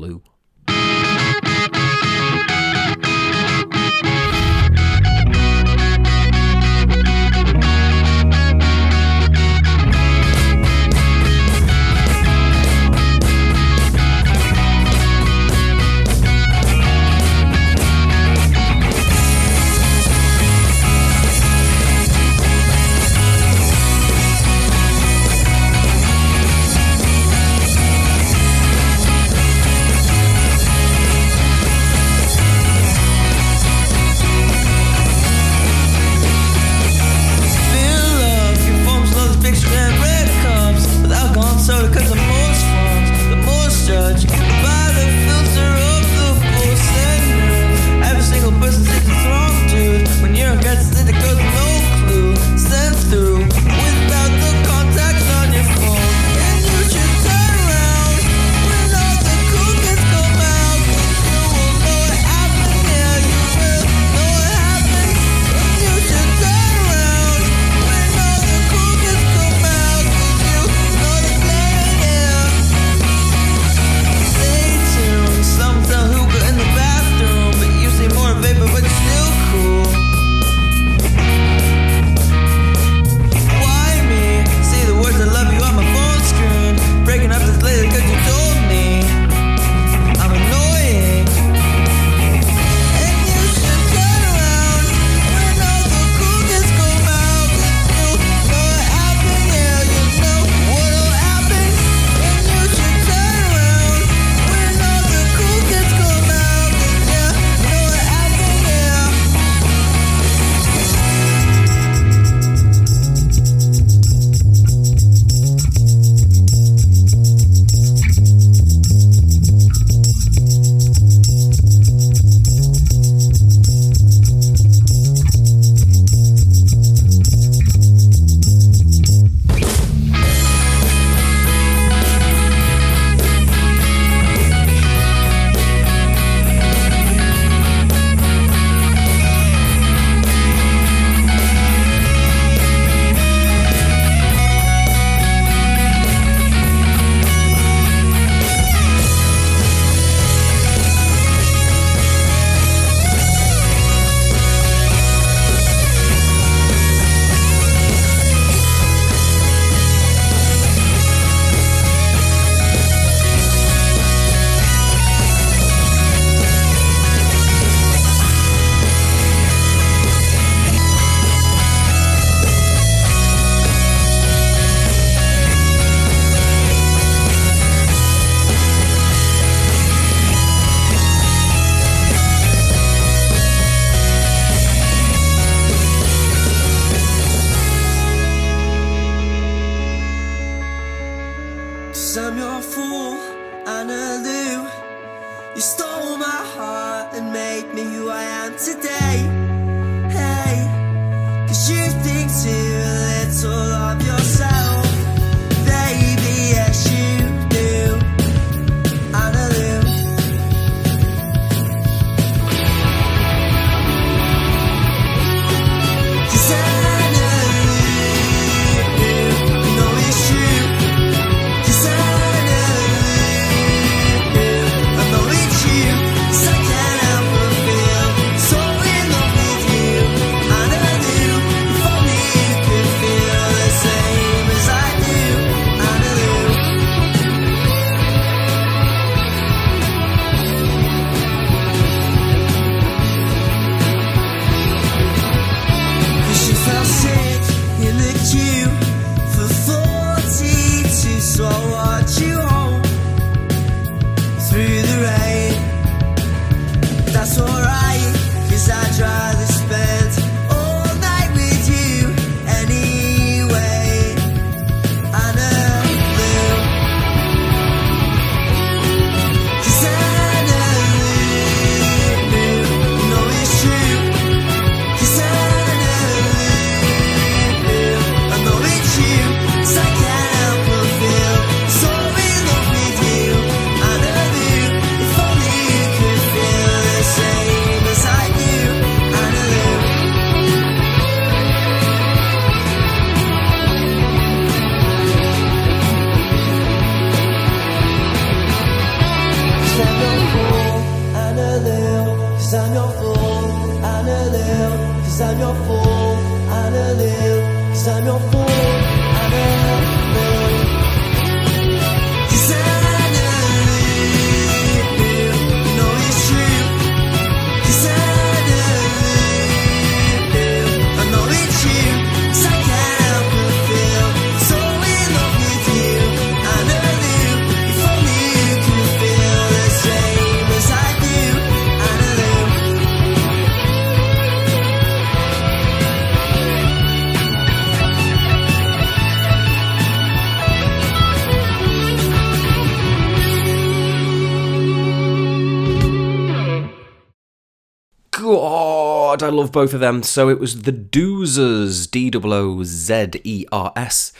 I 349.29 349.31
love 349.31 349.51
both 349.51 349.75
of 349.75 349.79
them. 349.79 350.01
So 350.01 350.27
it 350.27 350.39
was 350.39 350.63
the 350.63 350.71
Doozers, 350.71 351.91
D 351.91 352.09
O 352.15 352.33
O 352.33 352.63
Z 352.63 353.11
E 353.23 353.45
R 353.51 353.71
S. 353.75 354.11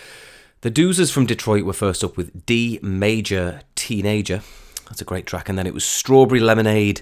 The 0.62 0.70
Doozers 0.70 1.12
from 1.12 1.26
Detroit 1.26 1.64
were 1.64 1.74
first 1.74 2.03
up 2.03 2.16
with 2.16 2.45
D 2.45 2.80
Major 2.84 3.62
Teenager. 3.74 4.43
That's 4.88 5.01
a 5.01 5.05
great 5.05 5.26
track. 5.26 5.49
And 5.49 5.57
then 5.57 5.66
it 5.66 5.74
was 5.74 5.84
Strawberry 5.84 6.39
Lemonade 6.39 7.01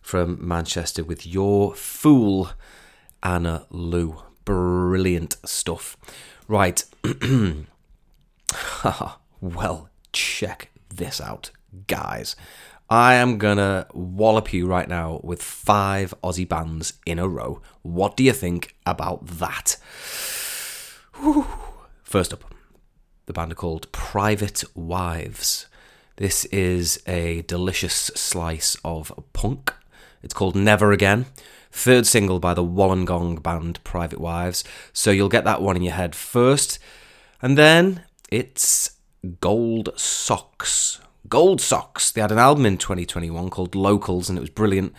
from 0.00 0.38
Manchester 0.40 1.02
with 1.02 1.26
Your 1.26 1.74
Fool, 1.74 2.50
Anna 3.24 3.66
Lou. 3.70 4.22
Brilliant 4.44 5.36
stuff. 5.44 5.96
Right. 6.46 6.84
well, 9.40 9.90
check 10.12 10.70
this 10.90 11.20
out, 11.20 11.50
guys. 11.88 12.36
I 12.90 13.14
am 13.14 13.36
gonna 13.36 13.86
wallop 13.92 14.52
you 14.54 14.66
right 14.66 14.88
now 14.88 15.20
with 15.22 15.42
five 15.42 16.14
Aussie 16.24 16.48
bands 16.48 16.94
in 17.04 17.18
a 17.18 17.28
row. 17.28 17.60
What 17.82 18.16
do 18.16 18.24
you 18.24 18.32
think 18.32 18.74
about 18.86 19.26
that? 19.26 19.76
Whew. 21.16 21.46
First 22.02 22.32
up, 22.32 22.54
the 23.26 23.34
band 23.34 23.52
are 23.52 23.56
called 23.56 23.92
Private 23.92 24.64
Wives. 24.74 25.66
This 26.16 26.46
is 26.46 27.02
a 27.06 27.42
delicious 27.42 28.10
slice 28.14 28.78
of 28.82 29.12
punk. 29.34 29.74
It's 30.22 30.32
called 30.32 30.56
Never 30.56 30.90
Again. 30.90 31.26
Third 31.70 32.06
single 32.06 32.40
by 32.40 32.54
the 32.54 32.64
Wollongong 32.64 33.42
band 33.42 33.84
Private 33.84 34.18
Wives. 34.18 34.64
So 34.94 35.10
you'll 35.10 35.28
get 35.28 35.44
that 35.44 35.60
one 35.60 35.76
in 35.76 35.82
your 35.82 35.92
head 35.92 36.14
first. 36.14 36.78
And 37.42 37.58
then 37.58 38.04
it's 38.30 38.92
Gold 39.40 39.90
Socks. 39.94 41.00
Gold 41.28 41.60
Socks. 41.60 42.10
They 42.10 42.20
had 42.20 42.32
an 42.32 42.38
album 42.38 42.64
in 42.64 42.78
2021 42.78 43.50
called 43.50 43.74
Locals 43.74 44.28
and 44.28 44.38
it 44.38 44.40
was 44.40 44.50
brilliant. 44.50 44.94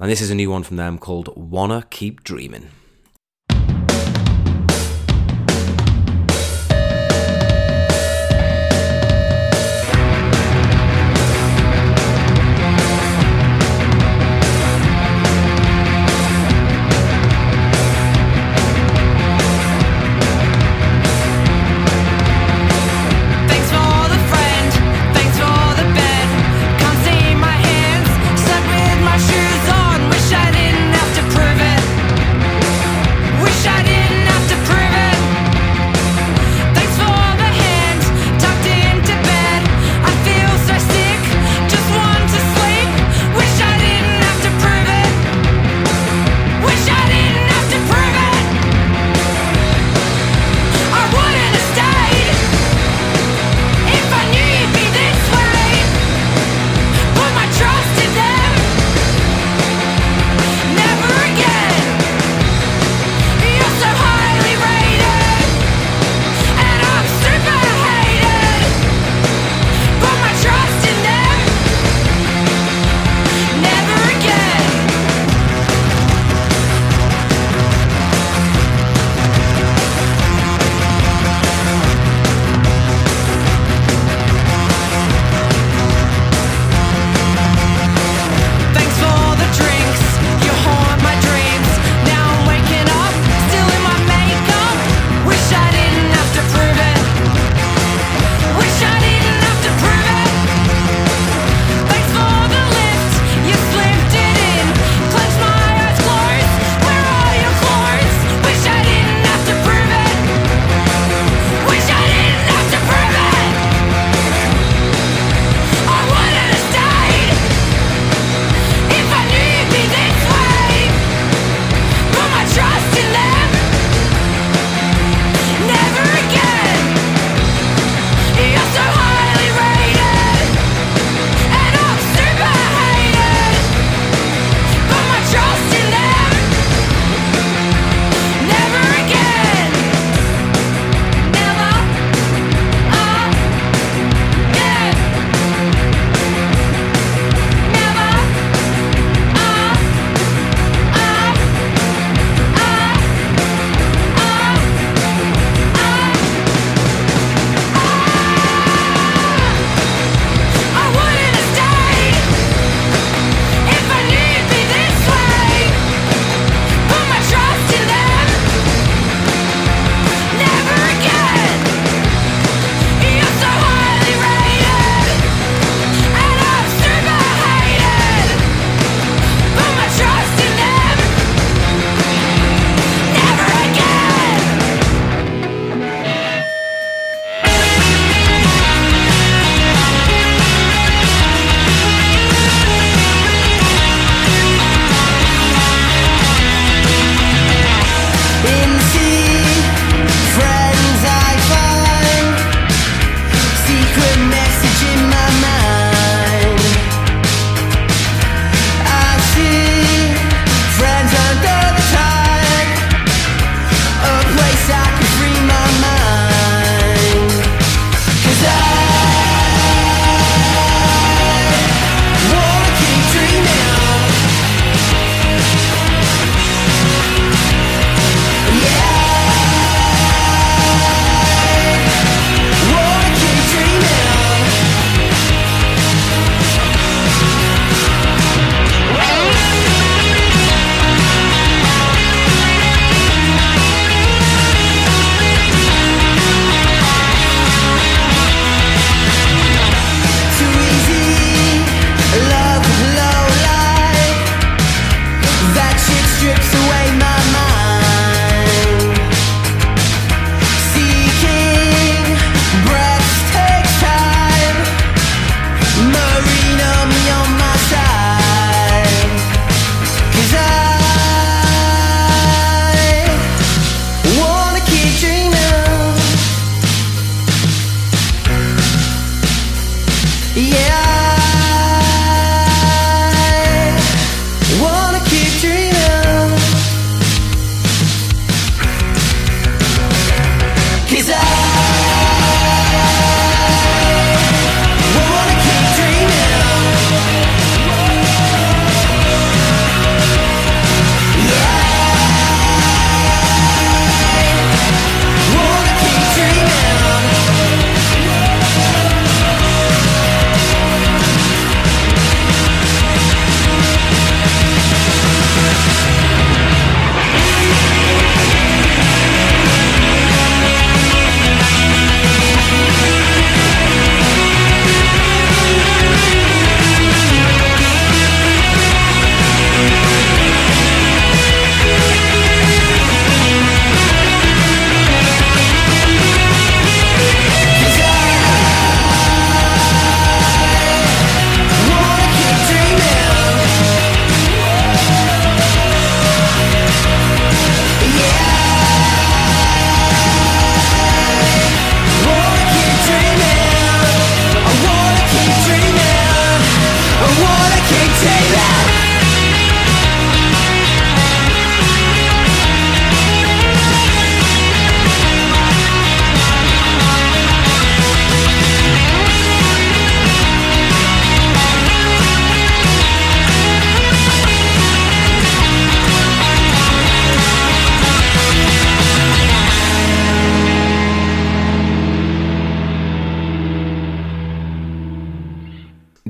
And 0.00 0.10
this 0.10 0.20
is 0.20 0.30
a 0.30 0.34
new 0.34 0.50
one 0.50 0.62
from 0.62 0.76
them 0.76 0.98
called 0.98 1.32
Wanna 1.36 1.86
Keep 1.90 2.22
Dreaming. 2.22 2.70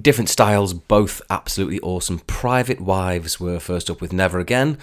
Different 0.07 0.29
styles, 0.29 0.73
both 0.73 1.21
absolutely 1.31 1.81
awesome. 1.81 2.21
Private 2.29 2.81
Wives 2.81 3.41
were 3.41 3.59
first 3.59 3.91
up 3.91 4.01
with 4.01 4.13
Never 4.13 4.39
Again. 4.39 4.79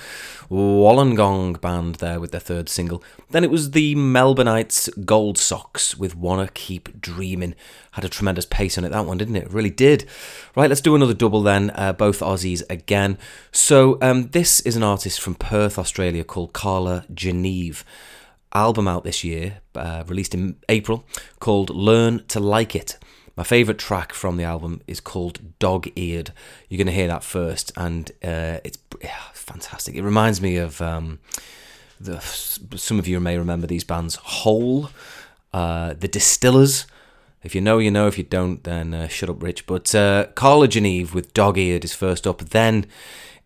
Wollongong 0.52 1.62
band 1.62 1.96
there 1.96 2.20
with 2.20 2.32
their 2.32 2.42
third 2.42 2.68
single. 2.68 3.02
Then 3.30 3.46
it 3.46 3.50
was 3.50 3.72
the 3.72 3.96
Melbourneites 3.96 5.06
Gold 5.06 5.38
Socks 5.38 5.98
with 5.98 6.14
Wanna 6.14 6.50
Keep 6.54 7.00
Dreaming. 7.00 7.56
Had 7.92 8.04
a 8.04 8.10
tremendous 8.10 8.46
pace 8.46 8.78
on 8.78 8.84
it, 8.84 8.90
that 8.90 9.06
one, 9.06 9.18
didn't 9.18 9.38
it? 9.38 9.50
Really 9.50 9.70
did. 9.70 10.06
Right, 10.58 10.68
let's 10.68 10.82
do 10.82 10.94
another 10.94 11.14
double 11.14 11.42
then. 11.42 11.72
Uh, 11.74 11.94
both 11.94 12.20
Aussies 12.20 12.62
again. 12.70 13.18
So 13.54 13.98
um, 14.02 14.28
this 14.32 14.60
is 14.60 14.76
an 14.76 14.84
artist 14.84 15.22
from 15.22 15.36
Perth, 15.36 15.80
Australia 15.80 16.26
called 16.26 16.52
Carla 16.52 17.06
Geneve 17.14 17.86
album 18.54 18.90
out 18.90 19.06
this 19.06 19.24
year, 19.24 19.62
uh, 19.74 20.04
released 20.06 20.34
in 20.34 20.58
April, 20.68 21.06
called 21.40 21.70
Learn 21.70 22.26
to 22.28 22.42
Like 22.42 22.76
It. 22.76 22.98
My 23.36 23.44
favourite 23.44 23.80
track 23.80 24.14
from 24.14 24.38
the 24.38 24.44
album 24.44 24.82
is 24.86 25.00
called 25.00 25.58
Dog 25.58 25.88
Eared. 25.96 26.32
You're 26.70 26.78
going 26.78 26.88
to 26.88 26.94
hear 26.94 27.08
that 27.08 27.24
first, 27.24 27.72
and 27.76 28.12
uh, 28.24 28.60
it's 28.64 28.78
yeah, 29.02 29.18
fantastic. 29.34 29.96
It 29.96 30.04
reminds 30.04 30.40
me 30.40 30.58
of 30.58 30.82
um, 30.82 31.20
the, 32.00 32.20
some 32.20 33.00
of 33.00 33.08
you 33.08 33.20
may 33.20 33.38
remember 33.38 33.66
these 33.66 33.84
bands 33.84 34.16
Hole, 34.16 34.92
uh, 35.52 35.94
The 35.94 36.08
Distillers. 36.08 36.86
If 37.42 37.56
you 37.56 37.62
know, 37.62 37.80
you 37.80 37.90
know. 37.90 38.08
If 38.08 38.20
you 38.20 38.24
don't, 38.24 38.64
then 38.64 38.94
uh, 38.94 39.08
shut 39.08 39.30
up, 39.30 39.42
Rich. 39.42 39.66
But 39.66 39.94
uh, 39.96 40.28
Carla 40.36 40.68
Geneve 40.68 41.16
with 41.16 41.34
Dog 41.34 41.58
Eared 41.58 41.84
is 41.84 41.94
first 41.94 42.28
up. 42.28 42.40
Then 42.40 42.86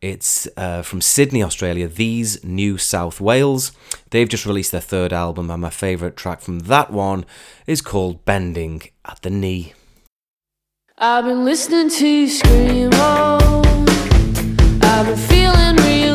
it's 0.01 0.47
uh, 0.57 0.81
from 0.81 1.01
Sydney, 1.01 1.41
Australia. 1.41 1.87
These 1.87 2.43
New 2.43 2.77
South 2.77 3.21
Whales. 3.21 3.71
They've 4.11 4.29
just 4.29 4.45
released 4.45 4.71
their 4.71 4.81
third 4.81 5.13
album, 5.13 5.49
and 5.49 5.61
my 5.61 5.69
favourite 5.69 6.17
track 6.17 6.41
from 6.41 6.59
that 6.59 6.91
one 6.91 7.25
is 7.65 7.81
called 7.81 8.25
Bending 8.25 8.83
at 9.05 9.21
the 9.21 9.29
Knee. 9.29 9.73
I've 10.99 11.25
been 11.25 11.45
listening 11.45 11.91
to 11.91 12.25
Screamo. 12.25 12.89
Oh. 12.93 13.61
I've 14.81 15.05
been 15.05 15.15
feeling 15.15 15.75
real 15.85 16.06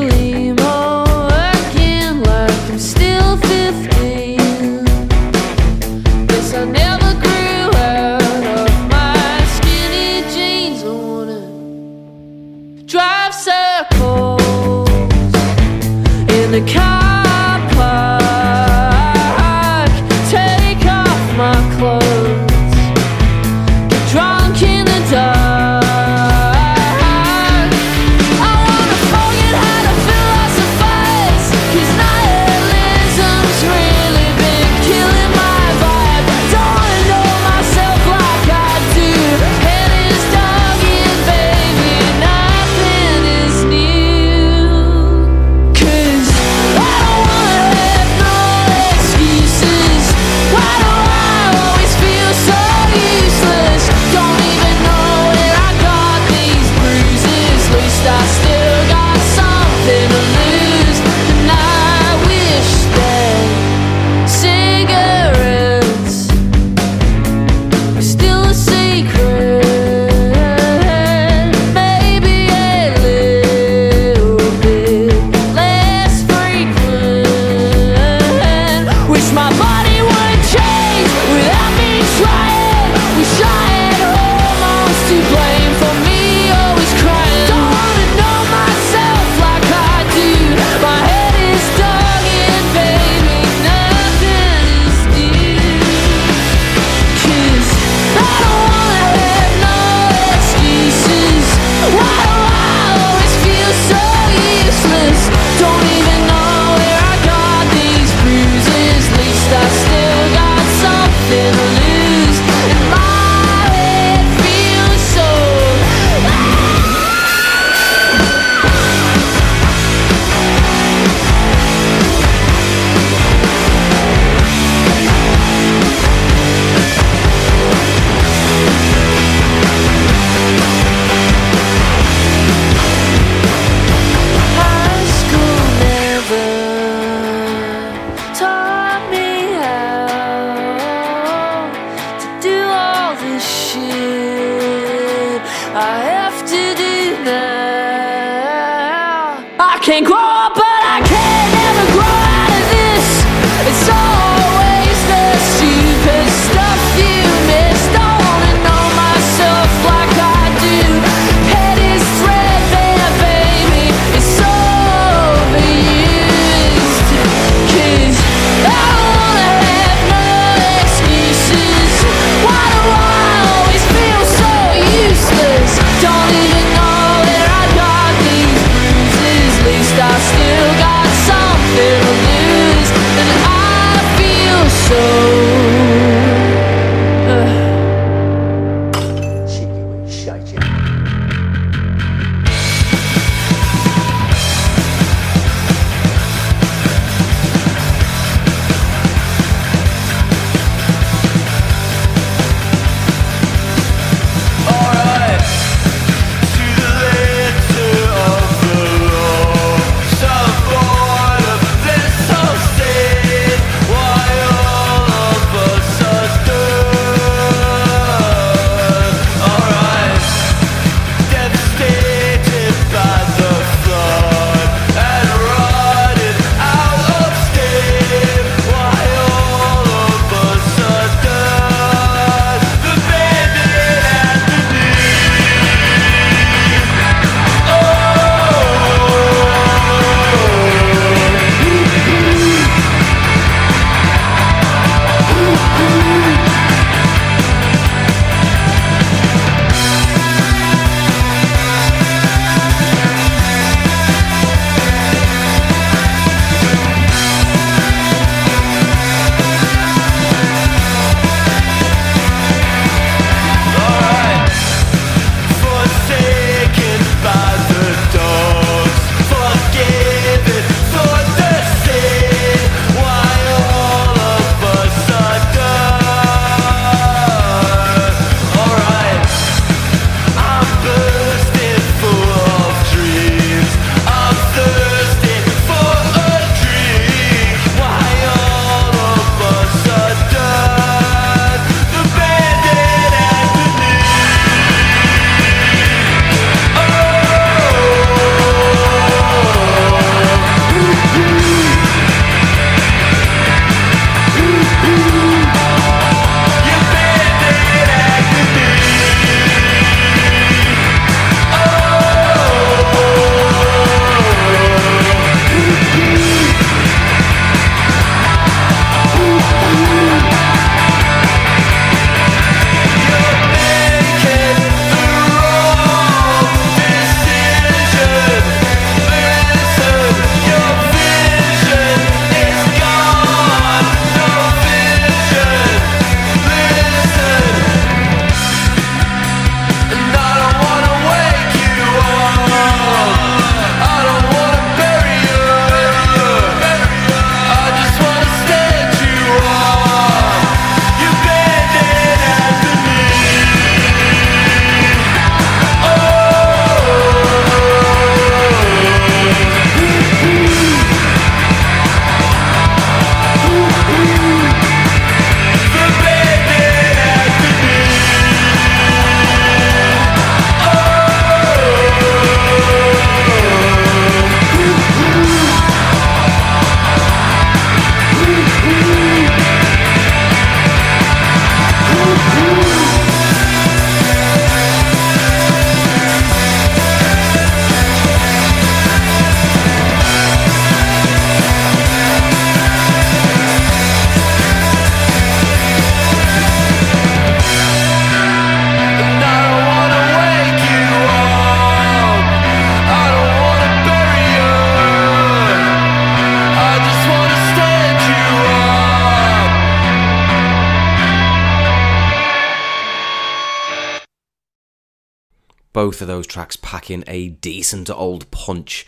both 415.93 416.01
of 416.01 416.09
those 416.09 416.27
tracks 416.27 416.57
pack 416.57 416.91
in 416.91 417.05
a 417.07 417.29
decent 417.29 417.91
old 417.91 418.31
punch. 418.31 418.87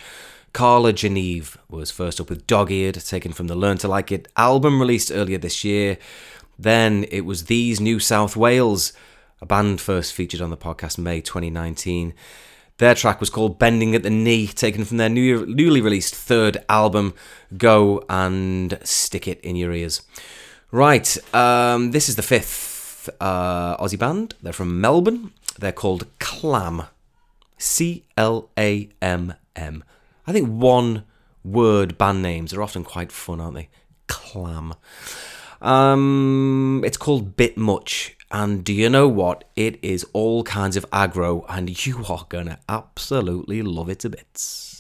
Carla 0.55 0.91
Geneve 0.91 1.59
was 1.69 1.91
first 1.91 2.19
up 2.19 2.31
with 2.31 2.47
Dog 2.47 2.71
Eared, 2.71 3.07
taken 3.07 3.31
from 3.31 3.47
the 3.47 3.55
Learn 3.55 3.77
to 3.79 3.89
Like 3.89 4.11
It 4.11 4.27
album 4.39 4.81
released 4.81 5.13
earlier 5.13 5.37
this 5.37 5.65
year. 5.65 5.99
Then 6.59 7.05
it 7.11 7.27
was 7.27 7.45
These 7.45 7.79
New 7.79 8.01
South 8.01 8.39
Whales, 8.39 8.95
a 9.43 9.45
band 9.45 9.83
first 9.83 10.15
featured 10.15 10.41
on 10.41 10.49
the 10.49 10.57
podcast 10.57 10.97
May 10.97 11.21
2019. 11.21 12.15
Their 12.79 12.95
track 12.95 13.21
was 13.21 13.29
called 13.29 13.59
Bending 13.59 13.95
at 13.95 14.03
the 14.03 14.09
Knee, 14.09 14.47
taken 14.47 14.87
from 14.87 14.97
their 14.97 15.11
new, 15.11 15.45
newly 15.45 15.83
released 15.83 16.15
third 16.15 16.65
album, 16.71 17.13
Go 17.59 18.03
and 18.09 18.79
Stick 18.83 19.29
It 19.29 19.43
in 19.43 19.57
Your 19.57 19.75
Ears. 19.75 20.01
Right, 20.71 21.19
um, 21.35 21.91
this 21.91 22.09
is 22.09 22.17
the 22.17 22.23
fifth 22.23 23.11
uh, 23.21 23.77
Aussie 23.77 23.99
band. 23.99 24.37
They're 24.43 24.55
from 24.55 24.81
Melbourne. 24.81 25.35
They're 25.59 25.73
called 25.73 26.07
Clamm. 26.19 26.85
C 27.59 28.05
L 28.17 28.51
A 28.59 28.89
M 29.01 29.35
M. 29.57 29.85
I 30.27 30.33
think 30.33 30.49
one 30.49 31.05
word 31.45 31.99
band 31.99 32.23
names 32.23 32.53
are 32.55 32.63
often 32.63 32.85
quite 32.85 33.13
fun, 33.13 33.41
aren't 33.41 33.55
they? 33.55 33.69
Clamm. 34.07 34.75
Um, 35.61 36.83
it's 36.85 36.97
called 36.97 37.37
Bit 37.37 37.57
Much, 37.57 38.17
and 38.31 38.65
do 38.65 38.73
you 38.73 38.91
know 38.91 39.09
what? 39.09 39.45
It 39.57 39.79
is 39.83 40.05
all 40.13 40.43
kinds 40.45 40.77
of 40.77 40.89
aggro, 40.91 41.45
and 41.49 41.87
you 41.87 42.05
are 42.09 42.27
gonna 42.29 42.59
absolutely 42.69 43.63
love 43.63 43.89
it 43.89 44.01
to 44.01 44.11
bits. 44.11 44.74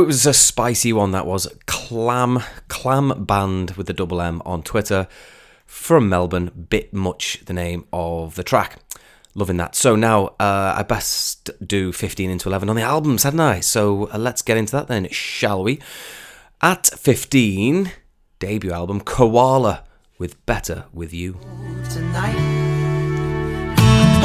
It 0.00 0.06
was 0.06 0.24
a 0.24 0.32
spicy 0.32 0.94
one 0.94 1.10
that 1.12 1.26
was. 1.26 1.46
Clamm, 1.66 2.42
Clamm 2.68 3.24
Band 3.26 3.72
with 3.72 3.86
the 3.86 3.92
double 3.92 4.22
M 4.22 4.40
on 4.46 4.62
Twitter 4.62 5.06
from 5.66 6.08
Melbourne. 6.08 6.66
Bit 6.70 6.94
much 6.94 7.40
the 7.44 7.52
name 7.52 7.86
of 7.92 8.34
the 8.34 8.42
track. 8.42 8.78
Loving 9.34 9.58
that. 9.58 9.74
So 9.74 9.96
now 9.96 10.28
uh, 10.40 10.74
I 10.76 10.84
best 10.84 11.50
do 11.66 11.92
15 11.92 12.30
into 12.30 12.48
11 12.48 12.70
on 12.70 12.76
the 12.76 12.82
albums, 12.82 13.24
hadn't 13.24 13.40
I? 13.40 13.60
So 13.60 14.08
uh, 14.10 14.16
let's 14.16 14.40
get 14.40 14.56
into 14.56 14.72
that 14.72 14.88
then, 14.88 15.06
shall 15.10 15.62
we? 15.62 15.80
At 16.62 16.86
15, 16.86 17.92
debut 18.38 18.72
album 18.72 19.02
Koala 19.02 19.84
with 20.18 20.44
Better 20.46 20.86
With 20.94 21.12
You. 21.12 21.38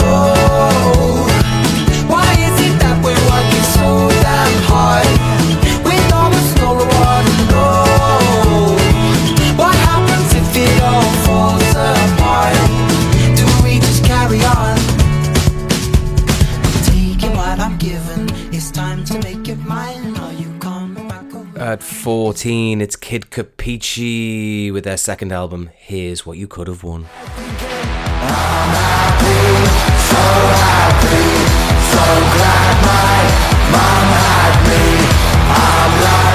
Oh, 0.07 1.27
why 2.07 2.31
is 2.31 2.59
it 2.61 2.79
that 2.79 3.03
we're 3.03 3.13
working 3.29 3.63
so 3.75 4.09
damn 4.23 4.63
hard 4.63 5.34
At 21.57 21.81
14, 21.83 22.79
it's 22.79 22.95
Kid 22.95 23.31
Kapichi 23.31 24.71
with 24.71 24.83
their 24.83 24.97
second 24.97 25.31
album, 25.31 25.71
Here's 25.75 26.25
What 26.25 26.37
You 26.37 26.47
Could 26.47 26.67
Have 26.67 26.83
Won. 26.83 27.07
Place 35.87 36.34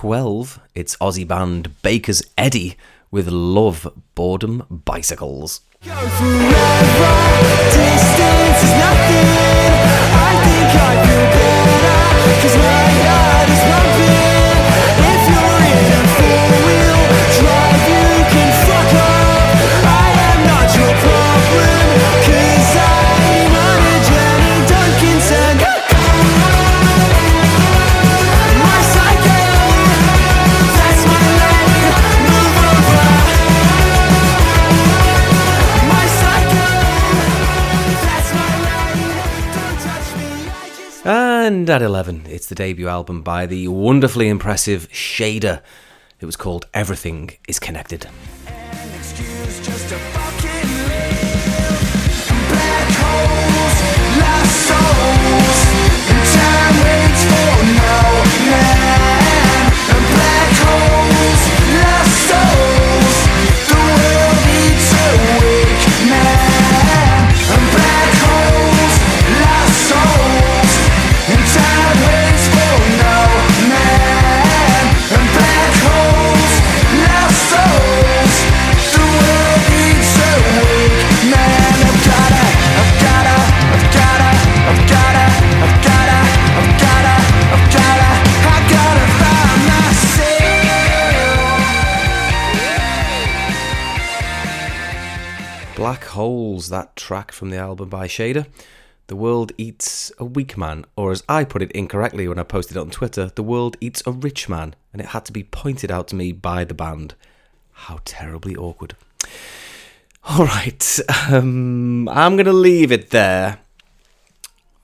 12, 0.00 0.58
it's 0.74 0.96
Aussie 0.96 1.28
band 1.28 1.82
Bakers 1.82 2.22
Eddy 2.38 2.74
with 3.10 3.28
Love, 3.28 3.86
Boredom, 4.14 4.64
Bicycles. 4.70 5.60
Distance 5.82 6.30
And 41.42 41.70
at 41.70 41.80
11, 41.80 42.26
it's 42.28 42.48
the 42.48 42.54
debut 42.54 42.86
album 42.86 43.22
by 43.22 43.46
the 43.46 43.66
wonderfully 43.68 44.28
impressive 44.28 44.90
Shader. 44.90 45.62
It 46.20 46.26
was 46.26 46.36
called 46.36 46.66
Everything 46.74 47.30
is 47.48 47.58
Connected. 47.58 48.06
An 48.46 48.94
excuse 48.94 49.66
just 49.66 49.90
Black 96.00 96.12
Holes, 96.12 96.70
that 96.70 96.96
track 96.96 97.30
from 97.30 97.50
the 97.50 97.58
album 97.58 97.90
by 97.90 98.06
Shader. 98.06 98.46
The 99.08 99.16
world 99.16 99.52
eats 99.58 100.10
a 100.18 100.24
weak 100.24 100.56
man, 100.56 100.86
or 100.96 101.12
as 101.12 101.22
I 101.28 101.44
put 101.44 101.60
it 101.60 101.70
incorrectly 101.72 102.26
when 102.26 102.38
I 102.38 102.42
posted 102.42 102.78
it 102.78 102.80
on 102.80 102.88
Twitter, 102.88 103.30
the 103.34 103.42
world 103.42 103.76
eats 103.82 104.02
a 104.06 104.12
rich 104.12 104.48
man, 104.48 104.74
and 104.94 105.02
it 105.02 105.08
had 105.08 105.26
to 105.26 105.32
be 105.32 105.42
pointed 105.42 105.90
out 105.90 106.08
to 106.08 106.16
me 106.16 106.32
by 106.32 106.64
the 106.64 106.72
band. 106.72 107.16
How 107.72 108.00
terribly 108.06 108.56
awkward. 108.56 108.96
All 110.24 110.46
right, 110.46 111.00
um, 111.28 112.08
I'm 112.08 112.36
going 112.36 112.46
to 112.46 112.52
leave 112.54 112.90
it 112.90 113.10
there. 113.10 113.58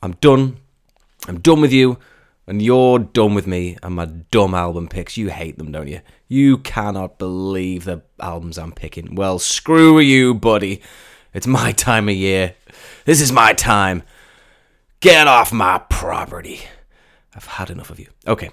I'm 0.02 0.16
done. 0.20 0.58
I'm 1.26 1.40
done 1.40 1.62
with 1.62 1.72
you, 1.72 1.96
and 2.46 2.60
you're 2.60 2.98
done 2.98 3.34
with 3.34 3.46
me 3.46 3.78
and 3.82 3.94
my 3.94 4.04
dumb 4.04 4.54
album 4.54 4.86
picks. 4.86 5.16
You 5.16 5.30
hate 5.30 5.56
them, 5.56 5.72
don't 5.72 5.88
you? 5.88 6.02
You 6.28 6.58
cannot 6.58 7.18
believe 7.18 7.84
the 7.84 8.02
albums 8.20 8.58
I'm 8.58 8.72
picking. 8.72 9.14
Well, 9.14 9.38
screw 9.38 9.98
you, 9.98 10.34
buddy. 10.34 10.82
It's 11.36 11.46
my 11.46 11.72
time 11.72 12.08
of 12.08 12.14
year. 12.14 12.54
This 13.04 13.20
is 13.20 13.30
my 13.30 13.52
time. 13.52 14.04
Get 15.00 15.26
off 15.26 15.52
my 15.52 15.76
property. 15.90 16.62
I've 17.34 17.44
had 17.44 17.68
enough 17.68 17.90
of 17.90 18.00
you. 18.00 18.06
Okay, 18.26 18.48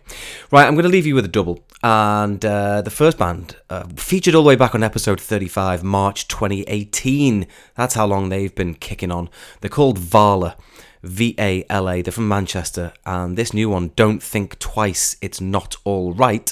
right. 0.51 0.67
I'm 0.67 0.73
going 0.73 0.83
to 0.83 0.89
leave 0.89 1.05
you 1.05 1.15
with 1.15 1.23
a 1.23 1.29
double, 1.29 1.63
and 1.81 2.43
uh, 2.43 2.81
the 2.81 2.89
first 2.89 3.17
band 3.17 3.55
uh, 3.69 3.87
featured 3.95 4.35
all 4.35 4.43
the 4.43 4.49
way 4.49 4.57
back 4.57 4.75
on 4.75 4.83
episode 4.83 5.21
35, 5.21 5.81
March 5.81 6.27
2018. 6.27 7.47
That's 7.75 7.93
how 7.93 8.05
long 8.05 8.27
they've 8.27 8.53
been 8.53 8.73
kicking 8.73 9.11
on. 9.11 9.29
They're 9.61 9.69
called 9.69 9.97
Vala, 9.97 10.57
V 11.03 11.35
A 11.39 11.63
L 11.69 11.89
A. 11.89 12.01
They're 12.01 12.11
from 12.11 12.27
Manchester, 12.27 12.91
and 13.05 13.37
this 13.37 13.53
new 13.53 13.69
one, 13.69 13.91
"Don't 13.95 14.21
Think 14.21 14.59
Twice, 14.59 15.15
It's 15.21 15.39
Not 15.39 15.77
All 15.85 16.11
Right," 16.11 16.51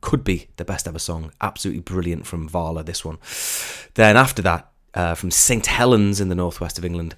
could 0.00 0.24
be 0.24 0.48
the 0.56 0.64
best 0.64 0.88
ever 0.88 0.98
song. 0.98 1.30
Absolutely 1.40 1.82
brilliant 1.82 2.26
from 2.26 2.48
Vala. 2.48 2.82
This 2.82 3.04
one. 3.04 3.18
Then 3.94 4.16
after 4.16 4.42
that, 4.42 4.69
uh, 4.94 5.14
from 5.14 5.30
St 5.30 5.66
Helens 5.66 6.20
in 6.20 6.28
the 6.28 6.34
northwest 6.34 6.78
of 6.78 6.84
England. 6.84 7.14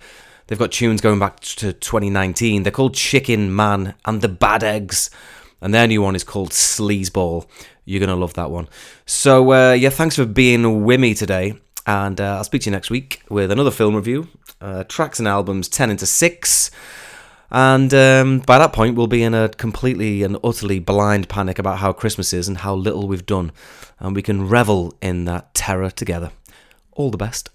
They've 0.47 0.59
got 0.59 0.73
tunes 0.73 1.01
going 1.01 1.19
back 1.19 1.41
to 1.41 1.73
2019. 1.73 2.63
They're 2.63 2.73
called 2.73 2.95
Chicken 2.95 3.55
Man 3.55 3.95
and 4.05 4.21
the 4.21 4.29
Bad 4.29 4.63
Eggs. 4.63 5.11
And 5.61 5.73
their 5.73 5.87
new 5.87 6.03
one 6.03 6.17
is 6.17 6.25
called 6.25 6.51
Sleazeball. 6.51 7.47
You're 7.85 8.01
going 8.01 8.11
to 8.11 8.17
love 8.17 8.35
that 8.35 8.51
one. 8.51 8.69
So, 9.07 9.53
uh, 9.53 9.73
yeah, 9.73 9.91
thanks 9.91 10.17
for 10.17 10.27
being 10.27 10.85
with 10.85 11.01
me 11.01 11.15
today. 11.15 11.55
And 11.87 12.21
uh, 12.21 12.37
I'll 12.37 12.45
speak 12.45 12.63
to 12.63 12.71
you 12.71 12.73
next 12.73 12.91
week 12.91 13.23
with 13.29 13.51
another 13.51 13.71
film 13.71 13.95
review. 13.95 14.29
Uh, 14.61 14.85
tracks 14.85 15.19
and 15.19 15.27
albums 15.27 15.69
10 15.69 15.91
into 15.91 16.07
6. 16.07 16.71
And 17.51 17.93
um, 17.93 18.39
by 18.41 18.59
that 18.59 18.73
point, 18.73 18.97
we'll 18.97 19.07
be 19.07 19.23
in 19.23 19.35
a 19.35 19.49
completely 19.51 20.23
and 20.23 20.37
utterly 20.43 20.79
blind 20.79 21.29
panic 21.29 21.59
about 21.59 21.79
how 21.79 21.93
Christmas 21.93 22.33
is 22.33 22.49
and 22.49 22.59
how 22.59 22.75
little 22.75 23.07
we've 23.07 23.27
done. 23.27 23.53
And 23.99 24.17
we 24.17 24.23
can 24.23 24.49
revel 24.49 24.95
in 25.01 25.27
that 25.27 25.55
terror 25.55 25.91
together. 25.91 26.33
All 26.93 27.11
the 27.11 27.19
best. 27.19 27.51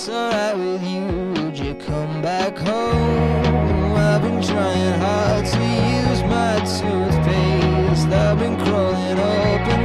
It's 0.00 0.08
alright 0.08 0.56
with 0.56 0.82
you, 0.82 1.42
would 1.42 1.58
you 1.58 1.74
come 1.74 2.22
back 2.22 2.56
home? 2.56 3.92
I've 3.96 4.22
been 4.22 4.40
trying 4.40 4.98
hard 4.98 5.44
to 5.44 5.58
use 5.58 6.22
my 6.22 6.56
toothpaste. 6.60 8.08
I've 8.08 8.38
been 8.38 8.56
crawling 8.56 9.18
up 9.18 9.79